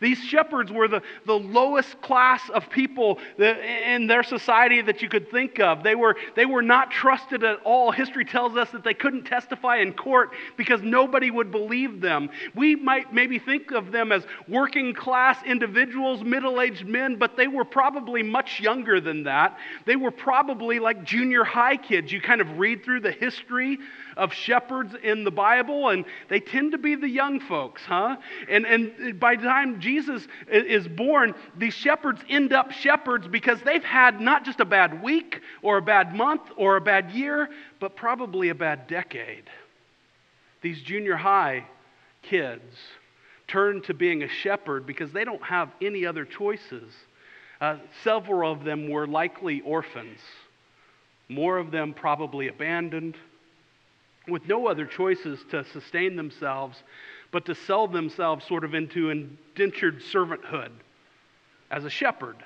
These 0.00 0.18
shepherds 0.18 0.70
were 0.70 0.88
the, 0.88 1.02
the 1.26 1.34
lowest 1.38 2.00
class 2.00 2.42
of 2.50 2.68
people 2.70 3.18
in 3.38 4.06
their 4.06 4.22
society 4.22 4.82
that 4.82 5.02
you 5.02 5.08
could 5.08 5.30
think 5.30 5.60
of. 5.60 5.82
They 5.82 5.94
were, 5.94 6.16
they 6.36 6.46
were 6.46 6.62
not 6.62 6.90
trusted 6.90 7.44
at 7.44 7.60
all. 7.64 7.92
History 7.92 8.24
tells 8.24 8.56
us 8.56 8.70
that 8.70 8.84
they 8.84 8.94
couldn't 8.94 9.24
testify 9.24 9.78
in 9.78 9.92
court 9.92 10.32
because 10.56 10.82
nobody 10.82 11.30
would 11.30 11.50
believe 11.50 12.00
them. 12.00 12.30
We 12.54 12.76
might 12.76 13.12
maybe 13.12 13.38
think 13.38 13.70
of 13.70 13.92
them 13.92 14.12
as 14.12 14.24
working 14.48 14.94
class 14.94 15.38
individuals, 15.44 16.22
middle 16.22 16.60
aged 16.60 16.86
men, 16.86 17.16
but 17.16 17.36
they 17.36 17.48
were 17.48 17.64
probably 17.64 18.22
much 18.22 18.60
younger 18.60 19.00
than 19.00 19.24
that. 19.24 19.58
They 19.84 19.96
were 19.96 20.10
probably 20.10 20.78
like 20.78 21.04
junior 21.04 21.44
high 21.44 21.76
kids. 21.76 22.12
You 22.12 22.20
kind 22.20 22.40
of 22.40 22.58
read 22.58 22.84
through 22.84 23.00
the 23.00 23.12
history 23.12 23.78
of 24.16 24.32
shepherds 24.32 24.94
in 25.02 25.24
the 25.24 25.30
Bible, 25.30 25.88
and 25.88 26.04
they 26.28 26.40
tend 26.40 26.72
to 26.72 26.78
be 26.78 26.94
the 26.94 27.08
young 27.08 27.40
folks, 27.40 27.82
huh? 27.82 28.16
And, 28.48 28.64
and 28.64 29.18
by 29.18 29.36
the 29.36 29.42
time 29.42 29.73
Jesus 29.80 30.26
is 30.48 30.86
born, 30.88 31.34
these 31.56 31.74
shepherds 31.74 32.20
end 32.28 32.52
up 32.52 32.72
shepherds 32.72 33.26
because 33.26 33.60
they've 33.62 33.84
had 33.84 34.20
not 34.20 34.44
just 34.44 34.60
a 34.60 34.64
bad 34.64 35.02
week 35.02 35.40
or 35.62 35.78
a 35.78 35.82
bad 35.82 36.14
month 36.14 36.42
or 36.56 36.76
a 36.76 36.80
bad 36.80 37.10
year, 37.10 37.48
but 37.80 37.96
probably 37.96 38.48
a 38.48 38.54
bad 38.54 38.86
decade. 38.86 39.44
These 40.62 40.82
junior 40.82 41.16
high 41.16 41.66
kids 42.22 42.76
turn 43.46 43.82
to 43.82 43.94
being 43.94 44.22
a 44.22 44.28
shepherd 44.28 44.86
because 44.86 45.12
they 45.12 45.24
don't 45.24 45.42
have 45.42 45.70
any 45.82 46.06
other 46.06 46.24
choices. 46.24 46.92
Uh, 47.60 47.76
several 48.02 48.50
of 48.50 48.64
them 48.64 48.88
were 48.88 49.06
likely 49.06 49.60
orphans, 49.60 50.18
more 51.28 51.58
of 51.58 51.70
them 51.70 51.94
probably 51.94 52.48
abandoned 52.48 53.16
with 54.26 54.46
no 54.46 54.66
other 54.66 54.86
choices 54.86 55.38
to 55.50 55.64
sustain 55.72 56.16
themselves 56.16 56.82
but 57.34 57.46
to 57.46 57.54
sell 57.56 57.88
themselves 57.88 58.46
sort 58.46 58.62
of 58.62 58.74
into 58.74 59.10
indentured 59.10 60.00
servanthood 60.00 60.70
as 61.68 61.84
a 61.84 61.90
shepherd 61.90 62.36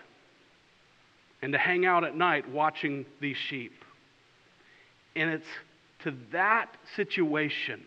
and 1.42 1.52
to 1.52 1.59
hang 1.59 1.85
out 1.85 2.04
at 2.04 2.16
night 2.16 2.49
watching 2.49 3.04
these 3.21 3.37
sheep. 3.37 3.85
And 5.14 5.29
it's 5.29 5.46
to 6.05 6.14
that 6.33 6.74
situation, 6.96 7.85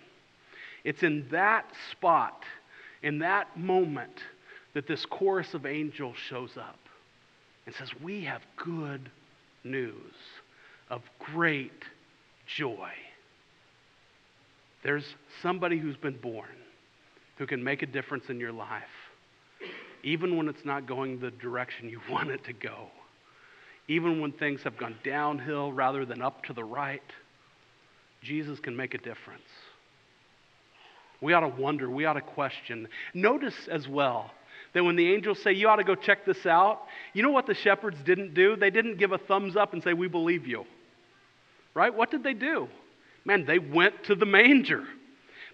it's 0.83 1.01
in 1.01 1.27
that 1.31 1.65
spot, 1.89 2.43
in 3.01 3.17
that 3.17 3.57
moment, 3.57 4.19
that 4.75 4.85
this 4.85 5.03
chorus 5.03 5.55
of 5.55 5.65
angels 5.65 6.17
shows 6.17 6.55
up 6.55 6.77
and 7.65 7.73
says, 7.73 7.89
We 7.99 8.25
have 8.25 8.43
good 8.57 9.09
news 9.63 10.13
of 10.91 11.01
great 11.17 11.83
joy. 12.45 12.91
There's 14.83 15.15
somebody 15.41 15.79
who's 15.79 15.97
been 15.97 16.17
born 16.17 16.45
who 17.41 17.47
can 17.47 17.63
make 17.63 17.81
a 17.81 17.87
difference 17.87 18.25
in 18.29 18.39
your 18.39 18.51
life, 18.51 18.83
even 20.03 20.37
when 20.37 20.47
it's 20.47 20.63
not 20.63 20.85
going 20.85 21.19
the 21.19 21.31
direction 21.31 21.89
you 21.89 21.99
want 22.11 22.29
it 22.29 22.43
to 22.43 22.53
go, 22.53 22.85
even 23.87 24.21
when 24.21 24.31
things 24.31 24.61
have 24.61 24.77
gone 24.77 24.95
downhill 25.03 25.73
rather 25.73 26.05
than 26.05 26.21
up 26.21 26.43
to 26.43 26.53
the 26.53 26.63
right. 26.63 27.01
Jesus 28.21 28.59
can 28.59 28.77
make 28.77 28.93
a 28.93 28.99
difference. 28.99 29.41
We 31.19 31.33
ought 31.33 31.39
to 31.39 31.47
wonder, 31.47 31.89
we 31.89 32.05
ought 32.05 32.13
to 32.13 32.21
question. 32.21 32.87
Notice 33.15 33.67
as 33.71 33.87
well 33.87 34.29
that 34.73 34.83
when 34.83 34.95
the 34.95 35.11
angels 35.11 35.41
say, 35.41 35.51
You 35.51 35.67
ought 35.67 35.77
to 35.77 35.83
go 35.83 35.95
check 35.95 36.27
this 36.27 36.45
out, 36.45 36.81
you 37.13 37.23
know 37.23 37.31
what 37.31 37.47
the 37.47 37.55
shepherds 37.55 37.97
didn't 38.05 38.35
do? 38.35 38.55
They 38.55 38.69
didn't 38.69 38.99
give 38.99 39.13
a 39.13 39.17
thumbs 39.17 39.55
up 39.55 39.73
and 39.73 39.81
say, 39.81 39.93
We 39.93 40.07
believe 40.07 40.45
you. 40.45 40.65
Right? 41.73 41.91
What 41.91 42.11
did 42.11 42.21
they 42.21 42.35
do? 42.35 42.67
Man, 43.25 43.45
they 43.47 43.57
went 43.57 44.03
to 44.03 44.13
the 44.13 44.27
manger. 44.27 44.83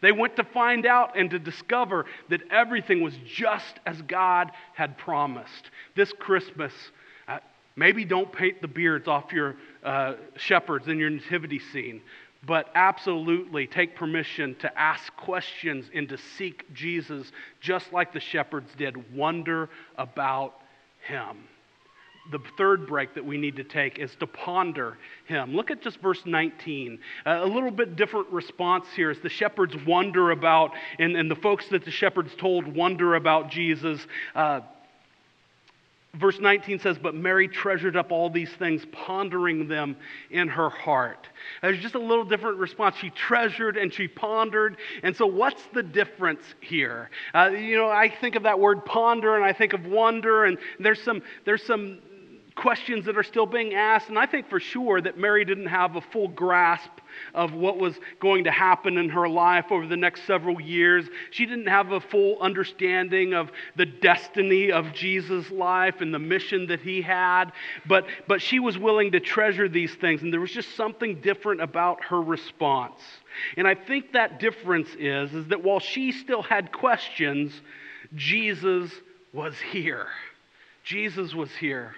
They 0.01 0.11
went 0.11 0.35
to 0.37 0.43
find 0.43 0.85
out 0.85 1.17
and 1.17 1.29
to 1.31 1.39
discover 1.39 2.05
that 2.29 2.41
everything 2.51 3.01
was 3.01 3.13
just 3.25 3.79
as 3.85 4.01
God 4.03 4.51
had 4.73 4.97
promised. 4.97 5.71
This 5.95 6.13
Christmas, 6.13 6.73
uh, 7.27 7.39
maybe 7.75 8.05
don't 8.05 8.31
paint 8.31 8.61
the 8.61 8.67
beards 8.67 9.07
off 9.07 9.31
your 9.31 9.55
uh, 9.83 10.15
shepherds 10.35 10.87
in 10.87 10.99
your 10.99 11.09
nativity 11.09 11.59
scene, 11.59 12.01
but 12.45 12.69
absolutely 12.75 13.67
take 13.67 13.95
permission 13.95 14.55
to 14.59 14.79
ask 14.79 15.15
questions 15.17 15.89
and 15.93 16.07
to 16.09 16.17
seek 16.37 16.71
Jesus 16.73 17.31
just 17.59 17.91
like 17.91 18.13
the 18.13 18.19
shepherds 18.19 18.69
did. 18.77 19.15
Wonder 19.15 19.69
about 19.97 20.53
him 21.07 21.37
the 22.31 22.39
third 22.57 22.87
break 22.87 23.13
that 23.15 23.25
we 23.25 23.37
need 23.37 23.55
to 23.57 23.63
take 23.63 23.99
is 23.99 24.15
to 24.15 24.27
ponder 24.27 24.97
him. 25.25 25.53
Look 25.55 25.71
at 25.71 25.81
just 25.81 25.99
verse 26.01 26.21
19. 26.25 26.99
Uh, 27.25 27.39
a 27.41 27.45
little 27.45 27.71
bit 27.71 27.95
different 27.95 28.29
response 28.29 28.85
here 28.95 29.09
as 29.11 29.19
the 29.19 29.29
shepherds 29.29 29.75
wonder 29.85 30.31
about, 30.31 30.71
and, 30.99 31.15
and 31.15 31.29
the 31.29 31.35
folks 31.35 31.67
that 31.69 31.85
the 31.85 31.91
shepherds 31.91 32.31
told 32.37 32.67
wonder 32.67 33.15
about 33.15 33.49
Jesus. 33.49 34.05
Uh, 34.35 34.61
verse 36.15 36.39
19 36.39 36.79
says, 36.79 36.97
But 36.97 37.15
Mary 37.15 37.47
treasured 37.47 37.95
up 37.95 38.11
all 38.11 38.29
these 38.29 38.51
things, 38.53 38.85
pondering 38.91 39.67
them 39.67 39.95
in 40.31 40.47
her 40.47 40.69
heart. 40.69 41.27
There's 41.61 41.79
just 41.79 41.95
a 41.95 41.99
little 41.99 42.25
different 42.25 42.57
response. 42.57 42.95
She 42.97 43.09
treasured 43.09 43.77
and 43.77 43.93
she 43.93 44.07
pondered. 44.07 44.77
And 45.03 45.15
so, 45.15 45.25
what's 45.25 45.63
the 45.73 45.83
difference 45.83 46.43
here? 46.61 47.09
Uh, 47.33 47.51
you 47.51 47.77
know, 47.77 47.89
I 47.89 48.09
think 48.09 48.35
of 48.35 48.43
that 48.43 48.59
word 48.59 48.85
ponder 48.85 49.35
and 49.35 49.45
I 49.45 49.53
think 49.53 49.73
of 49.73 49.85
wonder, 49.85 50.45
and 50.45 50.57
there's 50.79 51.01
some, 51.01 51.21
there's 51.45 51.63
some 51.63 51.99
questions 52.57 53.05
that 53.05 53.15
are 53.15 53.23
still 53.23 53.45
being 53.45 53.73
asked. 53.75 54.09
And 54.09 54.17
I 54.17 54.25
think 54.25 54.49
for 54.49 54.59
sure 54.59 54.99
that 54.99 55.17
Mary 55.17 55.45
didn't 55.45 55.67
have 55.67 55.95
a 55.95 56.01
full 56.01 56.27
grasp 56.27 56.89
of 57.33 57.53
what 57.53 57.77
was 57.77 57.97
going 58.19 58.43
to 58.45 58.51
happen 58.51 58.97
in 58.97 59.09
her 59.09 59.29
life 59.29 59.71
over 59.71 59.87
the 59.87 59.95
next 59.95 60.25
several 60.25 60.59
years. 60.59 61.05
She 61.31 61.45
didn't 61.45 61.67
have 61.67 61.91
a 61.91 62.01
full 62.01 62.39
understanding 62.39 63.33
of 63.33 63.51
the 63.75 63.85
destiny 63.85 64.71
of 64.71 64.91
Jesus' 64.93 65.49
life 65.51 66.01
and 66.01 66.13
the 66.13 66.19
mission 66.19 66.67
that 66.67 66.81
he 66.81 67.01
had. 67.01 67.51
But, 67.85 68.05
but 68.27 68.41
she 68.41 68.59
was 68.59 68.77
willing 68.77 69.11
to 69.11 69.19
treasure 69.19 69.69
these 69.69 69.93
things. 69.95 70.23
And 70.23 70.33
there 70.33 70.41
was 70.41 70.51
just 70.51 70.75
something 70.75 71.21
different 71.21 71.61
about 71.61 72.03
her 72.05 72.21
response. 72.21 72.99
And 73.55 73.67
I 73.67 73.75
think 73.75 74.13
that 74.13 74.39
difference 74.39 74.89
is, 74.97 75.33
is 75.33 75.47
that 75.47 75.63
while 75.63 75.79
she 75.79 76.11
still 76.11 76.41
had 76.41 76.71
questions, 76.71 77.53
Jesus 78.15 78.91
was 79.31 79.55
here. 79.59 80.07
Jesus 80.83 81.35
was 81.35 81.51
here. 81.55 81.95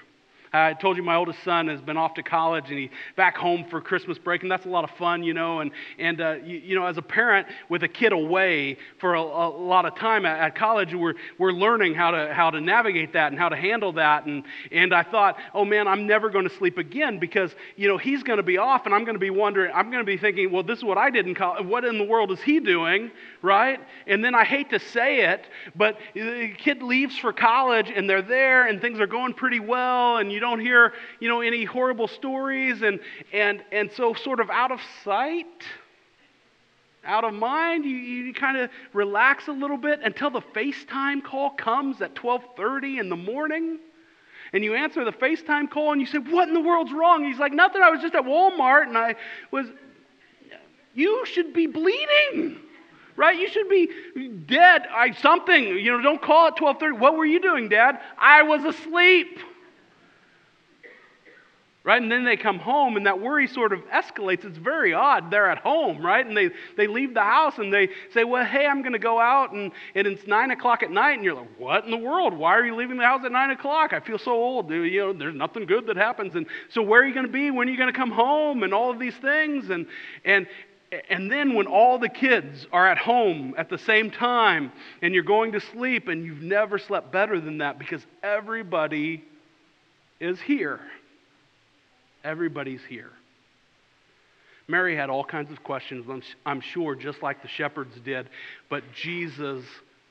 I 0.51 0.73
told 0.73 0.97
you 0.97 1.03
my 1.03 1.15
oldest 1.15 1.43
son 1.43 1.67
has 1.67 1.79
been 1.79 1.97
off 1.97 2.15
to 2.15 2.23
college 2.23 2.69
and 2.69 2.79
he's 2.79 2.89
back 3.15 3.37
home 3.37 3.65
for 3.69 3.81
Christmas 3.81 4.17
break, 4.17 4.41
and 4.41 4.51
that's 4.51 4.65
a 4.65 4.69
lot 4.69 4.83
of 4.83 4.89
fun, 4.97 5.21
you 5.21 5.33
know. 5.33 5.59
And, 5.59 5.71
and 5.99 6.19
uh, 6.19 6.35
you, 6.43 6.57
you, 6.57 6.75
know, 6.75 6.85
as 6.85 6.97
a 6.97 7.01
parent 7.01 7.47
with 7.69 7.83
a 7.83 7.87
kid 7.87 8.13
away 8.13 8.77
for 8.99 9.13
a, 9.13 9.21
a 9.21 9.49
lot 9.49 9.85
of 9.85 9.95
time 9.95 10.25
at, 10.25 10.39
at, 10.39 10.55
college, 10.55 10.93
we're, 10.93 11.13
we're 11.37 11.51
learning 11.51 11.93
how 11.93 12.11
to, 12.11 12.33
how 12.33 12.49
to 12.49 12.59
navigate 12.59 13.13
that 13.13 13.31
and 13.31 13.39
how 13.39 13.49
to 13.49 13.55
handle 13.55 13.93
that. 13.93 14.25
And, 14.25 14.43
and 14.71 14.93
I 14.93 15.03
thought, 15.03 15.37
oh 15.53 15.65
man, 15.65 15.87
I'm 15.87 16.07
never 16.07 16.29
going 16.29 16.47
to 16.47 16.55
sleep 16.55 16.77
again 16.77 17.19
because, 17.19 17.53
you 17.75 17.87
know, 17.87 17.97
he's 17.97 18.23
going 18.23 18.37
to 18.37 18.43
be 18.43 18.57
off 18.57 18.85
and 18.85 18.95
I'm 18.95 19.03
going 19.03 19.15
to 19.15 19.19
be 19.19 19.29
wondering, 19.29 19.71
I'm 19.73 19.91
going 19.91 20.03
to 20.03 20.11
be 20.11 20.17
thinking, 20.17 20.51
well, 20.51 20.63
this 20.63 20.79
is 20.79 20.83
what 20.83 20.97
I 20.97 21.11
did 21.11 21.27
in 21.27 21.35
college. 21.35 21.65
What 21.65 21.85
in 21.85 21.97
the 21.97 22.03
world 22.03 22.31
is 22.31 22.41
he 22.41 22.59
doing, 22.59 23.11
right? 23.41 23.79
And 24.07 24.23
then 24.23 24.35
I 24.35 24.43
hate 24.43 24.69
to 24.71 24.79
say 24.79 25.21
it, 25.21 25.45
but 25.75 25.97
the 26.13 26.53
kid 26.57 26.83
leaves 26.83 27.17
for 27.17 27.31
college 27.31 27.91
and 27.93 28.09
they're 28.09 28.21
there 28.21 28.67
and 28.67 28.81
things 28.81 28.99
are 28.99 29.07
going 29.07 29.33
pretty 29.33 29.59
well 29.59 30.17
and 30.17 30.31
you 30.31 30.39
don't 30.39 30.59
hear, 30.59 30.93
you 31.19 31.29
know, 31.29 31.41
any 31.41 31.63
horrible 31.63 32.07
stories 32.07 32.81
and 32.81 32.99
and 33.33 33.63
and 33.71 33.91
so 33.91 34.13
sort 34.13 34.39
of 34.39 34.49
out 34.49 34.71
of 34.71 34.79
sight, 35.03 35.63
out 37.05 37.23
of 37.23 37.33
mind, 37.33 37.85
you, 37.85 37.95
you 37.95 38.33
kind 38.33 38.57
of 38.57 38.69
relax 38.93 39.47
a 39.47 39.53
little 39.53 39.77
bit 39.77 40.01
until 40.03 40.29
the 40.29 40.41
FaceTime 40.41 41.23
call 41.23 41.51
comes 41.51 42.01
at 42.01 42.15
12:30 42.15 42.99
in 42.99 43.09
the 43.09 43.15
morning. 43.15 43.79
And 44.51 44.63
you 44.63 44.73
answer 44.73 45.05
the 45.05 45.11
FaceTime 45.11 45.69
call 45.69 45.91
and 45.91 46.01
you 46.01 46.07
say, 46.07 46.17
What 46.17 46.47
in 46.47 46.55
the 46.55 46.59
world's 46.59 46.91
wrong? 46.91 47.23
He's 47.23 47.39
like, 47.39 47.53
Nothing, 47.53 47.83
I 47.83 47.89
was 47.91 48.01
just 48.01 48.15
at 48.15 48.23
Walmart 48.23 48.87
and 48.87 48.97
I 48.97 49.15
was 49.51 49.67
you 50.95 51.23
should 51.25 51.53
be 51.53 51.67
bleeding 51.67 52.59
right? 53.19 53.37
You 53.37 53.49
should 53.49 53.67
be 53.67 53.89
dead. 54.47 54.83
I 54.89 55.11
something. 55.11 55.61
You 55.61 55.91
know, 55.91 56.01
don't 56.01 56.21
call 56.21 56.47
it 56.47 56.55
12:30. 56.55 56.97
What 56.97 57.17
were 57.17 57.25
you 57.25 57.41
doing, 57.41 57.67
Dad? 57.67 57.99
I 58.17 58.43
was 58.43 58.63
asleep. 58.63 59.39
Right? 61.83 62.01
And 62.01 62.11
then 62.11 62.23
they 62.23 62.37
come 62.37 62.59
home 62.59 62.97
and 62.97 63.05
that 63.07 63.19
worry 63.19 63.47
sort 63.47 63.73
of 63.73 63.79
escalates. 63.85 64.45
It's 64.45 64.57
very 64.57 64.93
odd. 64.93 65.31
They're 65.31 65.49
at 65.49 65.57
home, 65.59 66.05
right? 66.05 66.25
And 66.25 66.35
they, 66.35 66.51
they 66.75 66.87
leave 66.87 67.13
the 67.13 67.21
house 67.21 67.57
and 67.57 67.73
they 67.73 67.89
say, 68.13 68.23
Well, 68.23 68.45
hey, 68.45 68.65
I'm 68.65 68.81
going 68.81 68.93
to 68.93 68.99
go 68.99 69.19
out 69.19 69.53
and, 69.53 69.71
and 69.95 70.05
it's 70.05 70.27
nine 70.27 70.51
o'clock 70.51 70.83
at 70.83 70.91
night. 70.91 71.13
And 71.13 71.23
you're 71.23 71.35
like, 71.35 71.57
What 71.57 71.85
in 71.85 71.91
the 71.91 71.97
world? 71.97 72.33
Why 72.33 72.55
are 72.57 72.65
you 72.65 72.75
leaving 72.75 72.97
the 72.97 73.05
house 73.05 73.25
at 73.25 73.31
nine 73.31 73.49
o'clock? 73.49 73.91
I 73.91 74.01
feel 74.01 74.19
so 74.19 74.33
old. 74.33 74.69
You 74.69 74.99
know, 74.99 75.13
there's 75.13 75.35
nothing 75.35 75.65
good 75.65 75.87
that 75.87 75.97
happens. 75.97 76.35
And 76.35 76.45
so 76.69 76.81
where 76.81 77.01
are 77.01 77.05
you 77.05 77.13
going 77.13 77.25
to 77.25 77.31
be? 77.31 77.49
When 77.49 77.67
are 77.67 77.71
you 77.71 77.77
going 77.77 77.91
to 77.91 77.97
come 77.97 78.11
home? 78.11 78.63
And 78.63 78.73
all 78.73 78.91
of 78.91 78.99
these 78.99 79.15
things. 79.15 79.69
And, 79.69 79.87
and, 80.23 80.47
and 81.09 81.31
then 81.31 81.53
when 81.53 81.67
all 81.67 81.99
the 81.99 82.09
kids 82.09 82.65
are 82.71 82.87
at 82.87 82.97
home 82.97 83.53
at 83.57 83.69
the 83.69 83.77
same 83.77 84.09
time 84.09 84.71
and 85.01 85.13
you're 85.13 85.23
going 85.23 85.51
to 85.51 85.59
sleep 85.59 86.07
and 86.07 86.25
you've 86.25 86.41
never 86.41 86.77
slept 86.79 87.11
better 87.11 87.39
than 87.39 87.59
that 87.59 87.77
because 87.77 88.05
everybody 88.23 89.23
is 90.19 90.39
here. 90.41 90.79
Everybody's 92.23 92.81
here. 92.89 93.11
Mary 94.67 94.95
had 94.95 95.09
all 95.09 95.23
kinds 95.23 95.51
of 95.51 95.63
questions, 95.63 96.05
I'm 96.45 96.61
sure, 96.61 96.95
just 96.95 97.23
like 97.23 97.41
the 97.41 97.47
shepherds 97.47 97.95
did, 98.03 98.29
but 98.69 98.83
Jesus 98.93 99.63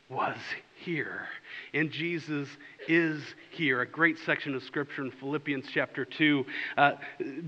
was 0.09 0.37
here. 0.85 1.27
And 1.75 1.91
Jesus 1.91 2.49
is 2.87 3.23
here. 3.51 3.83
A 3.83 3.87
great 3.87 4.19
section 4.25 4.55
of 4.55 4.63
scripture 4.63 5.03
in 5.03 5.11
Philippians 5.11 5.67
chapter 5.73 6.05
2 6.05 6.47
uh, 6.77 6.93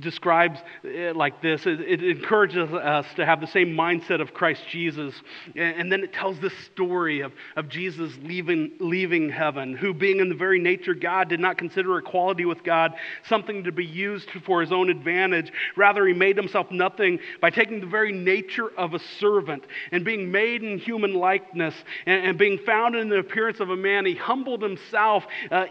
describes 0.00 0.58
it 0.82 1.16
like 1.16 1.40
this 1.40 1.66
it, 1.66 1.80
it, 1.80 2.02
encourages 2.02 2.72
us 2.72 3.06
to 3.16 3.24
have 3.24 3.40
the 3.40 3.46
same 3.46 3.68
mindset 3.68 4.20
of 4.20 4.34
Christ 4.34 4.62
Jesus. 4.70 5.14
And, 5.56 5.76
and 5.76 5.92
then 5.92 6.02
it 6.02 6.12
tells 6.12 6.38
this 6.40 6.52
story 6.72 7.20
of, 7.20 7.32
of 7.56 7.68
Jesus 7.68 8.12
leaving, 8.22 8.72
leaving 8.80 9.30
heaven, 9.30 9.74
who, 9.74 9.94
being 9.94 10.20
in 10.20 10.28
the 10.28 10.34
very 10.34 10.60
nature 10.60 10.94
God, 10.94 11.28
did 11.28 11.40
not 11.40 11.56
consider 11.56 11.96
equality 11.98 12.44
with 12.44 12.62
God 12.64 12.92
something 13.28 13.64
to 13.64 13.72
be 13.72 13.86
used 13.86 14.28
for 14.44 14.60
his 14.60 14.72
own 14.72 14.90
advantage. 14.90 15.52
Rather, 15.76 16.06
he 16.06 16.12
made 16.12 16.36
himself 16.36 16.70
nothing 16.70 17.18
by 17.40 17.50
taking 17.50 17.80
the 17.80 17.86
very 17.86 18.12
nature 18.12 18.68
of 18.76 18.94
a 18.94 18.98
servant 19.18 19.64
and 19.92 20.04
being 20.04 20.30
made 20.30 20.62
in 20.62 20.78
human 20.78 21.14
likeness 21.14 21.74
and, 22.04 22.26
and 22.26 22.38
being 22.38 22.58
found 22.58 22.94
in 22.94 23.08
the 23.08 23.19
appearance 23.20 23.60
of 23.60 23.70
a 23.70 23.76
man. 23.76 24.04
He 24.04 24.16
humbled 24.16 24.62
himself. 24.62 25.24
Uh, 25.50 25.66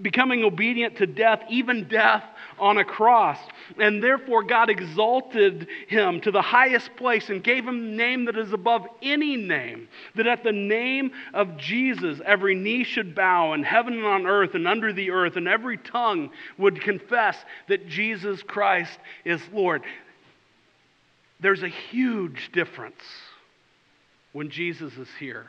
becoming 0.00 0.42
obedient 0.42 0.96
to 0.96 1.06
death, 1.06 1.42
even 1.50 1.86
death 1.88 2.24
on 2.58 2.78
a 2.78 2.84
cross. 2.84 3.38
And 3.78 4.02
therefore, 4.02 4.42
God 4.42 4.70
exalted 4.70 5.68
him 5.88 6.20
to 6.22 6.30
the 6.30 6.42
highest 6.42 6.96
place 6.96 7.28
and 7.28 7.44
gave 7.44 7.66
him 7.66 7.90
the 7.90 7.96
name 7.96 8.24
that 8.26 8.38
is 8.38 8.52
above 8.52 8.86
any 9.02 9.36
name, 9.36 9.88
that 10.14 10.26
at 10.26 10.44
the 10.44 10.52
name 10.52 11.12
of 11.34 11.56
Jesus, 11.56 12.20
every 12.24 12.54
knee 12.54 12.84
should 12.84 13.14
bow 13.14 13.52
in 13.52 13.62
heaven 13.62 13.94
and 13.94 14.06
on 14.06 14.26
earth 14.26 14.54
and 14.54 14.66
under 14.66 14.92
the 14.92 15.10
earth, 15.10 15.36
and 15.36 15.46
every 15.46 15.76
tongue 15.76 16.30
would 16.56 16.80
confess 16.80 17.36
that 17.68 17.88
Jesus 17.88 18.42
Christ 18.42 18.98
is 19.24 19.40
Lord. 19.52 19.82
There's 21.40 21.62
a 21.62 21.68
huge 21.68 22.50
difference 22.52 23.02
when 24.32 24.48
Jesus 24.48 24.96
is 24.96 25.08
here. 25.18 25.46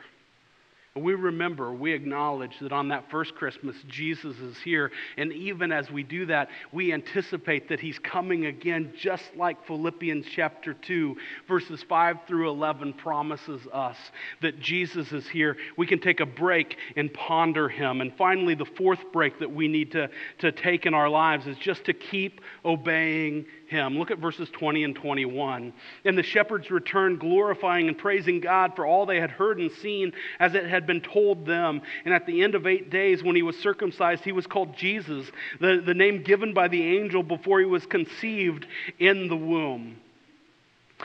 We 0.96 1.14
remember, 1.14 1.72
we 1.72 1.92
acknowledge 1.92 2.52
that 2.60 2.70
on 2.70 2.86
that 2.90 3.10
first 3.10 3.34
Christmas, 3.34 3.74
Jesus 3.88 4.38
is 4.38 4.56
here. 4.58 4.92
And 5.16 5.32
even 5.32 5.72
as 5.72 5.90
we 5.90 6.04
do 6.04 6.26
that, 6.26 6.50
we 6.70 6.92
anticipate 6.92 7.68
that 7.70 7.80
he's 7.80 7.98
coming 7.98 8.46
again, 8.46 8.92
just 8.96 9.24
like 9.36 9.66
Philippians 9.66 10.24
chapter 10.30 10.72
2, 10.72 11.16
verses 11.48 11.82
5 11.88 12.18
through 12.28 12.48
11 12.48 12.92
promises 12.92 13.60
us 13.72 13.96
that 14.40 14.60
Jesus 14.60 15.10
is 15.10 15.26
here. 15.26 15.56
We 15.76 15.88
can 15.88 15.98
take 15.98 16.20
a 16.20 16.26
break 16.26 16.76
and 16.94 17.12
ponder 17.12 17.68
him. 17.68 18.00
And 18.00 18.16
finally, 18.16 18.54
the 18.54 18.64
fourth 18.64 19.00
break 19.12 19.40
that 19.40 19.52
we 19.52 19.66
need 19.66 19.90
to, 19.92 20.08
to 20.38 20.52
take 20.52 20.86
in 20.86 20.94
our 20.94 21.08
lives 21.08 21.48
is 21.48 21.56
just 21.56 21.86
to 21.86 21.92
keep 21.92 22.40
obeying 22.64 23.46
him. 23.66 23.98
Look 23.98 24.12
at 24.12 24.18
verses 24.18 24.48
20 24.50 24.84
and 24.84 24.94
21. 24.94 25.72
And 26.04 26.16
the 26.16 26.22
shepherds 26.22 26.70
returned, 26.70 27.18
glorifying 27.18 27.88
and 27.88 27.98
praising 27.98 28.38
God 28.38 28.76
for 28.76 28.86
all 28.86 29.06
they 29.06 29.18
had 29.18 29.32
heard 29.32 29.58
and 29.58 29.72
seen 29.72 30.12
as 30.38 30.54
it 30.54 30.66
had 30.66 30.83
been 30.86 31.00
told 31.00 31.46
them. 31.46 31.82
And 32.04 32.14
at 32.14 32.26
the 32.26 32.42
end 32.42 32.54
of 32.54 32.66
eight 32.66 32.90
days, 32.90 33.22
when 33.22 33.36
he 33.36 33.42
was 33.42 33.56
circumcised, 33.58 34.24
he 34.24 34.32
was 34.32 34.46
called 34.46 34.76
Jesus, 34.76 35.30
the, 35.60 35.82
the 35.84 35.94
name 35.94 36.22
given 36.22 36.54
by 36.54 36.68
the 36.68 36.96
angel 36.96 37.22
before 37.22 37.60
he 37.60 37.66
was 37.66 37.86
conceived 37.86 38.66
in 38.98 39.28
the 39.28 39.36
womb. 39.36 39.96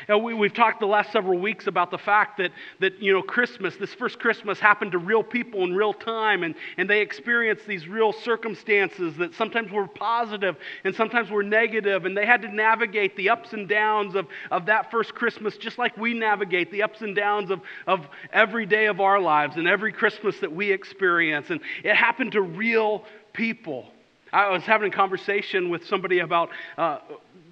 Now, 0.08 0.20
we, 0.20 0.34
have 0.48 0.54
talked 0.54 0.80
the 0.80 0.86
last 0.86 1.12
several 1.12 1.40
weeks 1.40 1.66
about 1.66 1.90
the 1.90 1.98
fact 1.98 2.38
that, 2.38 2.52
that, 2.80 3.02
you 3.02 3.12
know, 3.12 3.24
Christmas, 3.24 3.76
this 3.76 3.94
first 3.94 4.20
Christmas 4.20 4.60
happened 4.60 4.92
to 4.92 5.00
real 5.00 5.24
people 5.24 5.64
in 5.64 5.76
real 5.76 5.94
time, 5.94 6.44
and, 6.44 6.54
and 6.78 6.88
they 6.88 7.02
experienced 7.02 7.66
these 7.66 7.88
real 7.88 8.14
circumstances 8.14 9.18
that 9.18 9.34
sometimes 9.34 9.72
were 9.72 9.88
positive 9.88 10.58
and 10.84 10.96
sometimes 10.96 11.32
were 11.32 11.44
negative, 11.44 12.06
and 12.06 12.16
they 12.16 12.26
had 12.26 12.42
to 12.44 12.54
navigate 12.54 13.16
the 13.18 13.30
ups 13.30 13.54
and 13.54 13.68
downs 13.68 14.14
of, 14.14 14.28
of 14.52 14.68
that 14.68 14.92
first 14.92 15.16
Christmas 15.16 15.58
just 15.58 15.80
like 15.80 15.98
we 15.98 16.14
navigate 16.14 16.72
the 16.72 16.84
ups 16.84 17.02
and 17.02 17.16
downs 17.16 17.50
of, 17.50 17.60
of 17.88 18.08
every 18.32 18.68
day 18.68 18.86
of 18.86 19.02
our 19.02 19.20
lives 19.20 19.58
and 19.58 19.68
every 19.68 19.92
Christmas 19.92 20.40
that 20.40 20.52
we 20.52 20.72
experience. 20.72 21.50
And 21.50 21.60
it 21.84 21.96
happened 21.96 22.34
to 22.34 22.42
real 22.42 23.06
people. 23.34 23.88
I 24.32 24.50
was 24.52 24.64
having 24.64 24.94
a 24.94 24.96
conversation 24.96 25.70
with 25.70 25.88
somebody 25.88 26.20
about 26.20 26.50
uh, 26.78 27.00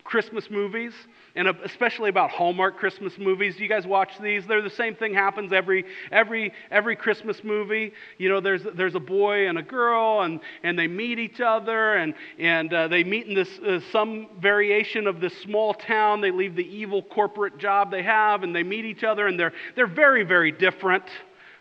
Christmas 0.04 0.50
movies 0.50 0.94
and 1.38 1.48
especially 1.48 2.10
about 2.10 2.32
Hallmark 2.32 2.78
Christmas 2.78 3.18
movies. 3.20 3.56
Do 3.56 3.64
you 3.64 3.70
guys 3.70 3.86
watch 3.86 4.18
these? 4.20 4.48
They're 4.48 4.64
the 4.64 4.70
same 4.72 4.96
thing 4.96 5.14
happens 5.14 5.54
every 5.54 5.86
every 6.12 6.52
every 6.72 6.96
Christmas 6.96 7.44
movie. 7.44 7.94
You 8.18 8.30
know, 8.30 8.42
there's 8.42 8.64
there's 8.74 8.96
a 8.96 9.00
boy 9.00 9.48
and 9.48 9.60
a 9.60 9.62
girl, 9.62 10.22
and 10.22 10.40
and 10.64 10.78
they 10.78 10.88
meet 10.88 11.20
each 11.20 11.40
other, 11.40 11.94
and 11.94 12.16
and 12.40 12.74
uh, 12.74 12.88
they 12.88 13.04
meet 13.04 13.28
in 13.28 13.36
this 13.36 13.60
uh, 13.60 13.80
some 13.92 14.30
variation 14.42 15.06
of 15.06 15.22
this 15.22 15.38
small 15.38 15.76
town. 15.76 16.22
They 16.22 16.32
leave 16.32 16.56
the 16.56 16.68
evil 16.68 17.04
corporate 17.04 17.60
job 17.60 17.92
they 17.92 18.04
have, 18.04 18.42
and 18.42 18.56
they 18.56 18.64
meet 18.64 18.86
each 18.86 19.04
other, 19.04 19.28
and 19.28 19.40
they're 19.40 19.54
they're 19.76 19.86
very 19.86 20.24
very 20.24 20.52
different, 20.52 21.06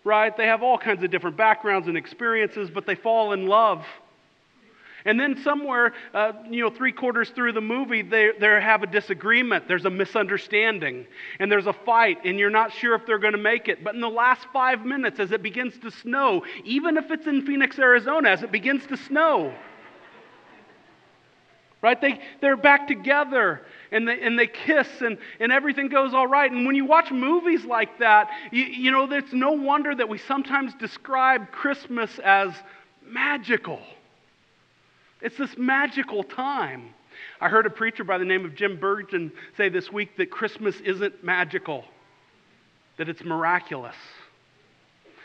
right? 0.05 0.35
They 0.35 0.47
have 0.47 0.63
all 0.63 0.79
kinds 0.79 1.05
of 1.05 1.11
different 1.11 1.37
backgrounds 1.37 1.87
and 1.87 1.99
experiences, 1.99 2.71
but 2.71 2.87
they 2.87 2.95
fall 2.95 3.35
in 3.35 3.47
love. 3.47 3.85
And 5.07 5.19
then 5.19 5.41
somewhere, 5.43 5.95
uh, 6.13 6.33
you 6.51 6.61
know, 6.61 6.69
three 6.69 6.91
quarters 6.91 7.31
through 7.31 7.53
the 7.53 7.61
movie, 7.61 8.03
they, 8.03 8.33
they 8.39 8.47
have 8.47 8.83
a 8.83 8.87
disagreement. 8.89 9.69
There's 9.69 9.85
a 9.85 9.91
misunderstanding. 9.91 11.07
And 11.39 11.51
there's 11.51 11.69
a 11.69 11.73
fight, 11.73 12.19
and 12.25 12.39
you're 12.39 12.51
not 12.51 12.73
sure 12.73 12.97
if 12.97 13.07
they're 13.07 13.21
going 13.21 13.33
to 13.33 13.39
make 13.39 13.69
it. 13.69 13.85
But 13.85 13.95
in 13.95 14.01
the 14.01 14.09
last 14.09 14.49
five 14.53 14.85
minutes, 14.85 15.21
as 15.21 15.31
it 15.31 15.43
begins 15.43 15.79
to 15.79 15.93
snow, 15.93 16.45
even 16.65 16.97
if 16.97 17.11
it's 17.13 17.29
in 17.29 17.47
Phoenix, 17.47 17.79
Arizona, 17.79 18.31
as 18.31 18.43
it 18.43 18.51
begins 18.51 18.85
to 18.87 18.97
snow, 18.97 19.55
right? 21.83 22.01
They, 22.01 22.21
they're 22.41 22.57
back 22.57 22.89
together 22.89 23.63
and 23.93 24.09
they, 24.09 24.21
and 24.21 24.37
they 24.37 24.49
kiss 24.49 24.89
and, 25.03 25.19
and 25.39 25.53
everything 25.53 25.89
goes 25.89 26.15
all 26.15 26.27
right. 26.27 26.51
And 26.51 26.67
when 26.67 26.75
you 26.75 26.85
watch 26.85 27.13
movies 27.13 27.65
like 27.65 28.01
that, 28.01 28.29
you, 28.51 28.65
you 28.65 28.91
know, 28.91 29.09
it's 29.13 29.33
no 29.33 29.53
wonder 29.53 29.95
that 29.95 30.09
we 30.09 30.19
sometimes 30.19 30.75
describe 30.75 31.53
Christmas 31.53 32.19
as 32.19 32.51
magical. 33.07 33.81
It's 35.21 35.37
this 35.37 35.57
magical 35.57 36.23
time. 36.23 36.95
I 37.41 37.49
heard 37.49 37.67
a 37.67 37.71
preacher 37.71 38.05
by 38.05 38.19
the 38.19 38.25
name 38.25 38.45
of 38.45 38.55
Jim 38.55 38.79
Burton 38.79 39.33
say 39.57 39.69
this 39.69 39.91
week 39.91 40.17
that 40.19 40.31
Christmas 40.31 40.79
isn't 40.81 41.25
magical, 41.25 41.85
that 42.99 43.09
it's 43.09 43.25
miraculous. 43.25 43.97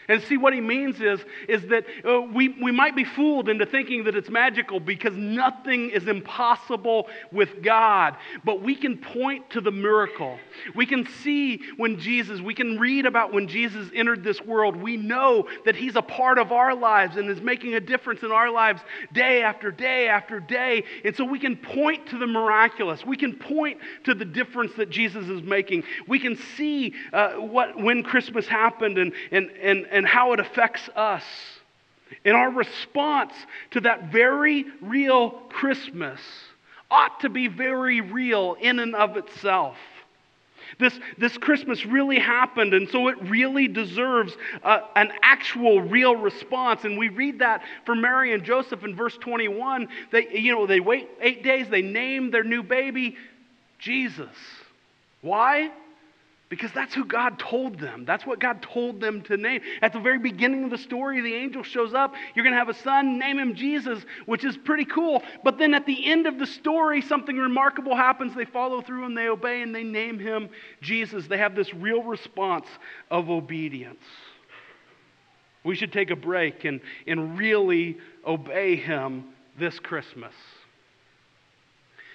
And 0.08 0.22
see, 0.24 0.38
what 0.38 0.54
he 0.54 0.62
means 0.62 1.00
is, 1.00 1.20
is 1.48 1.64
that 1.68 1.86
uh, 2.06 2.22
we, 2.22 2.50
we 2.62 2.72
might 2.72 2.96
be 2.96 3.04
fooled 3.04 3.50
into 3.50 3.66
thinking 3.66 4.04
that 4.06 4.16
it's 4.16 4.30
magical 4.30 4.80
because 4.80 5.16
nothing 5.16 5.90
is 5.90 6.08
impossible 6.08 7.08
with 7.32 7.62
God. 7.62 8.18
But 8.44 8.62
we 8.62 8.76
can 8.76 8.98
point 8.98 9.50
to 9.52 9.62
the 9.62 9.72
miracle. 9.72 10.38
We 10.76 10.86
can 10.86 11.08
see 11.24 11.62
when 11.78 12.00
Jesus, 12.00 12.42
we 12.42 12.54
can 12.54 12.80
read 12.80 13.06
about 13.06 13.34
when 13.34 13.48
Jesus 13.48 13.90
entered 13.94 14.24
this 14.24 14.42
world. 14.42 14.76
We 14.76 14.98
know 14.98 15.48
that 15.66 15.76
he's 15.76 15.96
a 15.96 16.02
part 16.02 16.38
of 16.38 16.52
our 16.52 16.76
lives 16.76 17.18
and 17.18 17.30
is 17.30 17.42
making 17.42 17.76
a 17.76 17.80
difference 17.80 18.24
in 18.24 18.32
our 18.32 18.50
lives 18.50 18.82
day 19.14 19.44
after 19.44 19.72
day 19.72 20.08
after 20.08 20.40
day. 20.40 20.84
And 21.06 21.16
so 21.16 21.26
we 21.26 21.40
can 21.40 21.56
point 21.56 22.08
to 22.08 22.18
the 22.18 22.28
miraculous. 22.28 23.06
We 23.06 23.18
can 23.18 23.36
point 23.36 23.80
to 24.06 24.14
the 24.14 24.26
difference 24.26 24.74
that 24.78 24.90
Jesus 24.90 25.28
is 25.28 25.44
making. 25.44 25.84
We 26.08 26.20
can 26.20 26.38
see 26.58 26.94
uh, 27.14 27.34
what, 27.34 27.78
when 27.78 28.04
Christmas 28.04 28.48
happened 28.48 28.98
and, 28.98 29.14
and, 29.32 29.50
and, 29.62 29.86
and 29.92 30.06
how 30.06 30.34
it 30.34 30.40
affects 30.40 30.90
us. 30.96 31.24
And 32.26 32.36
our 32.36 32.50
response 32.50 33.34
to 33.72 33.82
that 33.82 34.12
very 34.12 34.66
real 34.82 35.32
Christmas 35.50 36.20
ought 36.90 37.22
to 37.22 37.30
be 37.30 37.48
very 37.48 38.02
real 38.02 38.58
in 38.60 38.80
and 38.80 38.96
of 38.96 39.18
itself. 39.18 39.78
This, 40.80 40.98
this 41.18 41.38
Christmas 41.38 41.86
really 41.86 42.20
happened, 42.20 42.74
and 42.74 42.90
so 42.90 43.08
it 43.10 43.22
really 43.24 43.68
deserves 43.68 44.36
uh, 44.64 44.80
an 44.96 45.12
actual, 45.22 45.82
real 45.82 46.16
response. 46.16 46.84
And 46.86 46.98
we 46.98 47.10
read 47.10 47.40
that 47.40 47.64
from 47.86 48.02
Mary 48.02 48.34
and 48.34 48.44
Joseph 48.44 48.84
in 48.84 48.96
verse 48.96 49.18
21. 49.18 49.88
They, 50.12 50.28
you 50.40 50.54
know, 50.54 50.66
they 50.66 50.80
wait 50.80 51.10
eight 51.20 51.44
days, 51.44 51.68
they 51.70 51.82
name 51.82 52.32
their 52.32 52.44
new 52.44 52.64
baby 52.64 53.18
Jesus. 53.80 54.30
Why? 55.22 55.72
Because 56.52 56.74
that's 56.74 56.94
who 56.94 57.06
God 57.06 57.40
told 57.40 57.80
them. 57.80 58.04
That's 58.04 58.26
what 58.26 58.42
God 58.42 58.62
told 58.62 59.00
them 59.00 59.22
to 59.22 59.38
name. 59.38 59.62
At 59.82 59.94
the 59.94 60.02
very 60.02 60.20
beginning 60.20 60.66
of 60.66 60.70
the 60.70 60.78
story, 60.78 61.22
the 61.22 61.34
angel 61.34 61.64
shows 61.64 61.94
up. 61.94 62.14
You're 62.36 62.44
going 62.44 62.52
to 62.52 62.60
have 62.60 62.68
a 62.68 62.74
son, 62.74 63.18
name 63.18 63.40
him 63.40 63.56
Jesus, 63.56 64.04
which 64.26 64.44
is 64.44 64.58
pretty 64.58 64.84
cool. 64.84 65.24
But 65.46 65.58
then 65.58 65.74
at 65.74 65.86
the 65.86 66.12
end 66.12 66.28
of 66.28 66.38
the 66.38 66.46
story, 66.46 67.02
something 67.04 67.38
remarkable 67.38 67.96
happens. 67.96 68.36
They 68.36 68.44
follow 68.44 68.82
through 68.82 69.06
and 69.06 69.18
they 69.18 69.30
obey 69.30 69.62
and 69.62 69.74
they 69.74 69.86
name 69.86 70.20
him 70.20 70.50
Jesus. 70.82 71.26
They 71.26 71.38
have 71.38 71.56
this 71.56 71.74
real 71.74 72.04
response 72.04 72.68
of 73.10 73.30
obedience. 73.30 74.04
We 75.64 75.78
should 75.78 75.94
take 75.94 76.12
a 76.12 76.18
break 76.18 76.66
and, 76.66 76.82
and 77.08 77.38
really 77.38 77.98
obey 78.28 78.76
him 78.76 79.24
this 79.58 79.80
Christmas. 79.80 80.34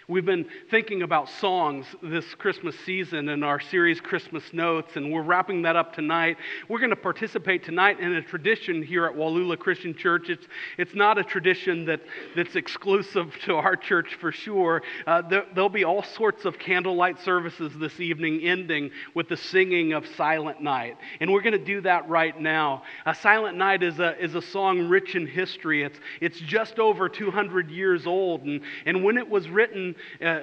We've 0.08 0.24
been 0.24 0.46
thinking 0.70 1.02
about 1.02 1.28
songs 1.28 1.84
this 2.00 2.24
Christmas 2.36 2.78
season 2.86 3.28
in 3.28 3.42
our 3.42 3.58
series 3.58 4.00
Christmas 4.00 4.44
Notes, 4.52 4.94
and 4.94 5.12
we're 5.12 5.24
wrapping 5.24 5.62
that 5.62 5.74
up 5.74 5.94
tonight. 5.94 6.36
We're 6.68 6.78
going 6.78 6.90
to 6.90 6.96
participate 6.96 7.64
tonight 7.64 7.98
in 7.98 8.12
a 8.12 8.22
tradition 8.22 8.84
here 8.84 9.06
at 9.06 9.16
Wallula 9.16 9.58
Christian 9.58 9.96
Church. 9.96 10.28
It's, 10.28 10.46
it's 10.78 10.94
not 10.94 11.18
a 11.18 11.24
tradition 11.24 11.86
that, 11.86 12.02
that's 12.36 12.54
exclusive 12.54 13.34
to 13.46 13.56
our 13.56 13.74
church 13.74 14.14
for 14.20 14.30
sure. 14.30 14.82
Uh, 15.08 15.22
there, 15.22 15.44
there'll 15.56 15.68
be 15.68 15.82
all 15.82 16.04
sorts 16.04 16.44
of 16.44 16.56
candlelight 16.56 17.20
services 17.22 17.72
this 17.76 17.98
evening, 17.98 18.42
ending 18.44 18.92
with 19.14 19.28
the 19.28 19.36
singing 19.36 19.92
of 19.92 20.06
Silent 20.16 20.62
Night. 20.62 20.98
And 21.18 21.32
we're 21.32 21.42
going 21.42 21.58
to 21.58 21.64
do 21.64 21.80
that 21.80 22.08
right 22.08 22.40
now. 22.40 22.84
Uh, 23.04 23.12
Silent 23.12 23.58
Night 23.58 23.82
is 23.82 23.98
a, 23.98 24.16
is 24.22 24.36
a 24.36 24.42
song 24.42 24.88
rich 24.88 25.16
in 25.16 25.26
history, 25.26 25.82
it's, 25.82 25.98
it's 26.20 26.38
just 26.38 26.78
over 26.78 27.08
200 27.08 27.72
years 27.72 28.06
old. 28.06 28.42
And, 28.42 28.60
and 28.84 29.02
when 29.02 29.16
it 29.16 29.28
was 29.28 29.48
written, 29.48 29.95
uh, 30.24 30.40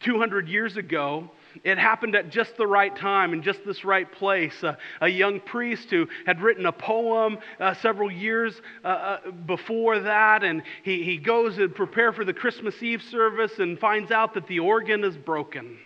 200 0.00 0.48
years 0.48 0.76
ago, 0.76 1.30
it 1.64 1.78
happened 1.78 2.14
at 2.14 2.30
just 2.30 2.56
the 2.56 2.66
right 2.66 2.94
time 2.94 3.32
in 3.32 3.42
just 3.42 3.64
this 3.64 3.84
right 3.84 4.10
place. 4.10 4.62
Uh, 4.62 4.76
a 5.00 5.08
young 5.08 5.40
priest 5.40 5.90
who 5.90 6.06
had 6.26 6.40
written 6.40 6.66
a 6.66 6.72
poem 6.72 7.38
uh, 7.58 7.74
several 7.74 8.10
years 8.10 8.60
uh, 8.84 8.88
uh 8.88 9.30
before 9.30 10.00
that, 10.00 10.44
and 10.44 10.62
he, 10.82 11.02
he 11.02 11.16
goes 11.16 11.56
to 11.56 11.68
prepare 11.68 12.12
for 12.12 12.24
the 12.24 12.34
Christmas 12.34 12.82
Eve 12.82 13.02
service 13.02 13.58
and 13.58 13.78
finds 13.78 14.10
out 14.10 14.34
that 14.34 14.46
the 14.46 14.58
organ 14.58 15.04
is 15.04 15.16
broken. 15.16 15.78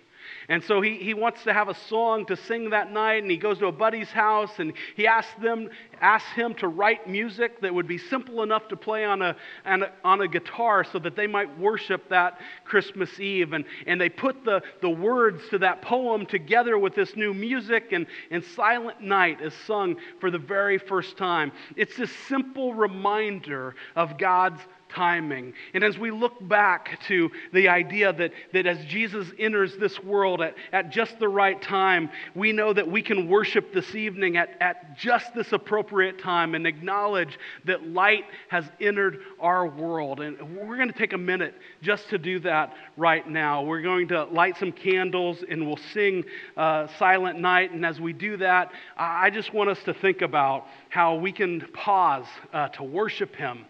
And 0.50 0.64
so 0.64 0.80
he, 0.80 0.96
he 0.96 1.14
wants 1.14 1.44
to 1.44 1.52
have 1.52 1.68
a 1.68 1.74
song 1.74 2.26
to 2.26 2.36
sing 2.36 2.70
that 2.70 2.92
night, 2.92 3.22
and 3.22 3.30
he 3.30 3.36
goes 3.36 3.58
to 3.58 3.66
a 3.66 3.72
buddy's 3.72 4.10
house 4.10 4.58
and 4.58 4.72
he 4.96 5.06
asks 5.06 5.32
them, 5.40 5.70
asks 6.00 6.32
him 6.32 6.54
to 6.54 6.66
write 6.66 7.08
music 7.08 7.60
that 7.60 7.72
would 7.72 7.86
be 7.86 7.98
simple 7.98 8.42
enough 8.42 8.66
to 8.66 8.76
play 8.76 9.04
on 9.04 9.22
a, 9.22 9.36
on 9.64 9.84
a, 9.84 9.92
on 10.02 10.20
a 10.22 10.26
guitar 10.26 10.82
so 10.82 10.98
that 10.98 11.14
they 11.14 11.28
might 11.28 11.56
worship 11.56 12.08
that 12.08 12.40
Christmas 12.64 13.20
Eve. 13.20 13.52
And, 13.52 13.64
and 13.86 14.00
they 14.00 14.08
put 14.08 14.44
the, 14.44 14.60
the 14.82 14.90
words 14.90 15.40
to 15.50 15.58
that 15.58 15.82
poem 15.82 16.26
together 16.26 16.76
with 16.78 16.96
this 16.96 17.14
new 17.14 17.32
music, 17.32 17.92
and, 17.92 18.08
and 18.32 18.42
Silent 18.42 19.00
Night 19.00 19.40
is 19.40 19.54
sung 19.68 19.98
for 20.18 20.32
the 20.32 20.38
very 20.38 20.78
first 20.78 21.16
time. 21.16 21.52
It's 21.76 21.96
this 21.96 22.10
simple 22.26 22.74
reminder 22.74 23.76
of 23.94 24.18
God's 24.18 24.60
timing. 24.94 25.54
And 25.74 25.84
as 25.84 25.98
we 25.98 26.10
look 26.10 26.36
back 26.48 27.00
to 27.08 27.30
the 27.52 27.68
idea 27.68 28.12
that, 28.12 28.32
that 28.52 28.66
as 28.66 28.84
Jesus 28.86 29.26
enters 29.38 29.76
this 29.76 30.02
world 30.02 30.40
at, 30.40 30.54
at 30.72 30.90
just 30.90 31.18
the 31.18 31.28
right 31.28 31.60
time, 31.60 32.10
we 32.34 32.52
know 32.52 32.72
that 32.72 32.90
we 32.90 33.02
can 33.02 33.28
worship 33.28 33.72
this 33.72 33.94
evening 33.94 34.36
at, 34.36 34.50
at 34.60 34.96
just 34.96 35.34
this 35.34 35.52
appropriate 35.52 36.18
time 36.18 36.54
and 36.54 36.66
acknowledge 36.66 37.38
that 37.64 37.86
light 37.86 38.24
has 38.48 38.64
entered 38.80 39.18
our 39.38 39.66
world. 39.66 40.20
And 40.20 40.36
we're 40.56 40.76
going 40.76 40.92
to 40.92 40.98
take 40.98 41.12
a 41.12 41.18
minute 41.18 41.54
just 41.82 42.08
to 42.10 42.18
do 42.18 42.40
that 42.40 42.74
right 42.96 43.28
now. 43.28 43.62
We're 43.62 43.82
going 43.82 44.08
to 44.08 44.24
light 44.24 44.56
some 44.58 44.72
candles 44.72 45.44
and 45.48 45.66
we'll 45.66 45.78
sing 45.92 46.24
uh, 46.56 46.88
Silent 46.98 47.38
Night. 47.38 47.72
And 47.72 47.84
as 47.84 48.00
we 48.00 48.12
do 48.12 48.36
that, 48.38 48.72
I 48.96 49.30
just 49.30 49.54
want 49.54 49.70
us 49.70 49.82
to 49.84 49.94
think 49.94 50.22
about 50.22 50.66
how 50.88 51.16
we 51.16 51.32
can 51.32 51.60
pause 51.72 52.26
uh, 52.52 52.68
to 52.68 52.82
worship 52.82 53.34
Him 53.36 53.64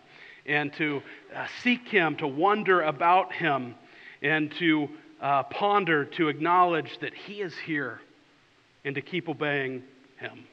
and 0.50 0.72
to 0.74 1.00
uh, 1.34 1.46
seek 1.62 1.88
Him, 1.88 2.16
to 2.16 2.26
wonder 2.26 2.82
about 2.82 3.32
Him, 3.32 3.76
and 4.20 4.52
to 4.56 4.88
uh, 5.20 5.44
ponder, 5.44 6.04
to 6.04 6.28
acknowledge 6.28 6.98
that 7.00 7.14
He 7.14 7.40
is 7.40 7.56
here, 7.56 8.00
and 8.84 8.94
to 8.96 9.00
keep 9.00 9.28
obeying 9.28 9.84
Him. 10.18 10.44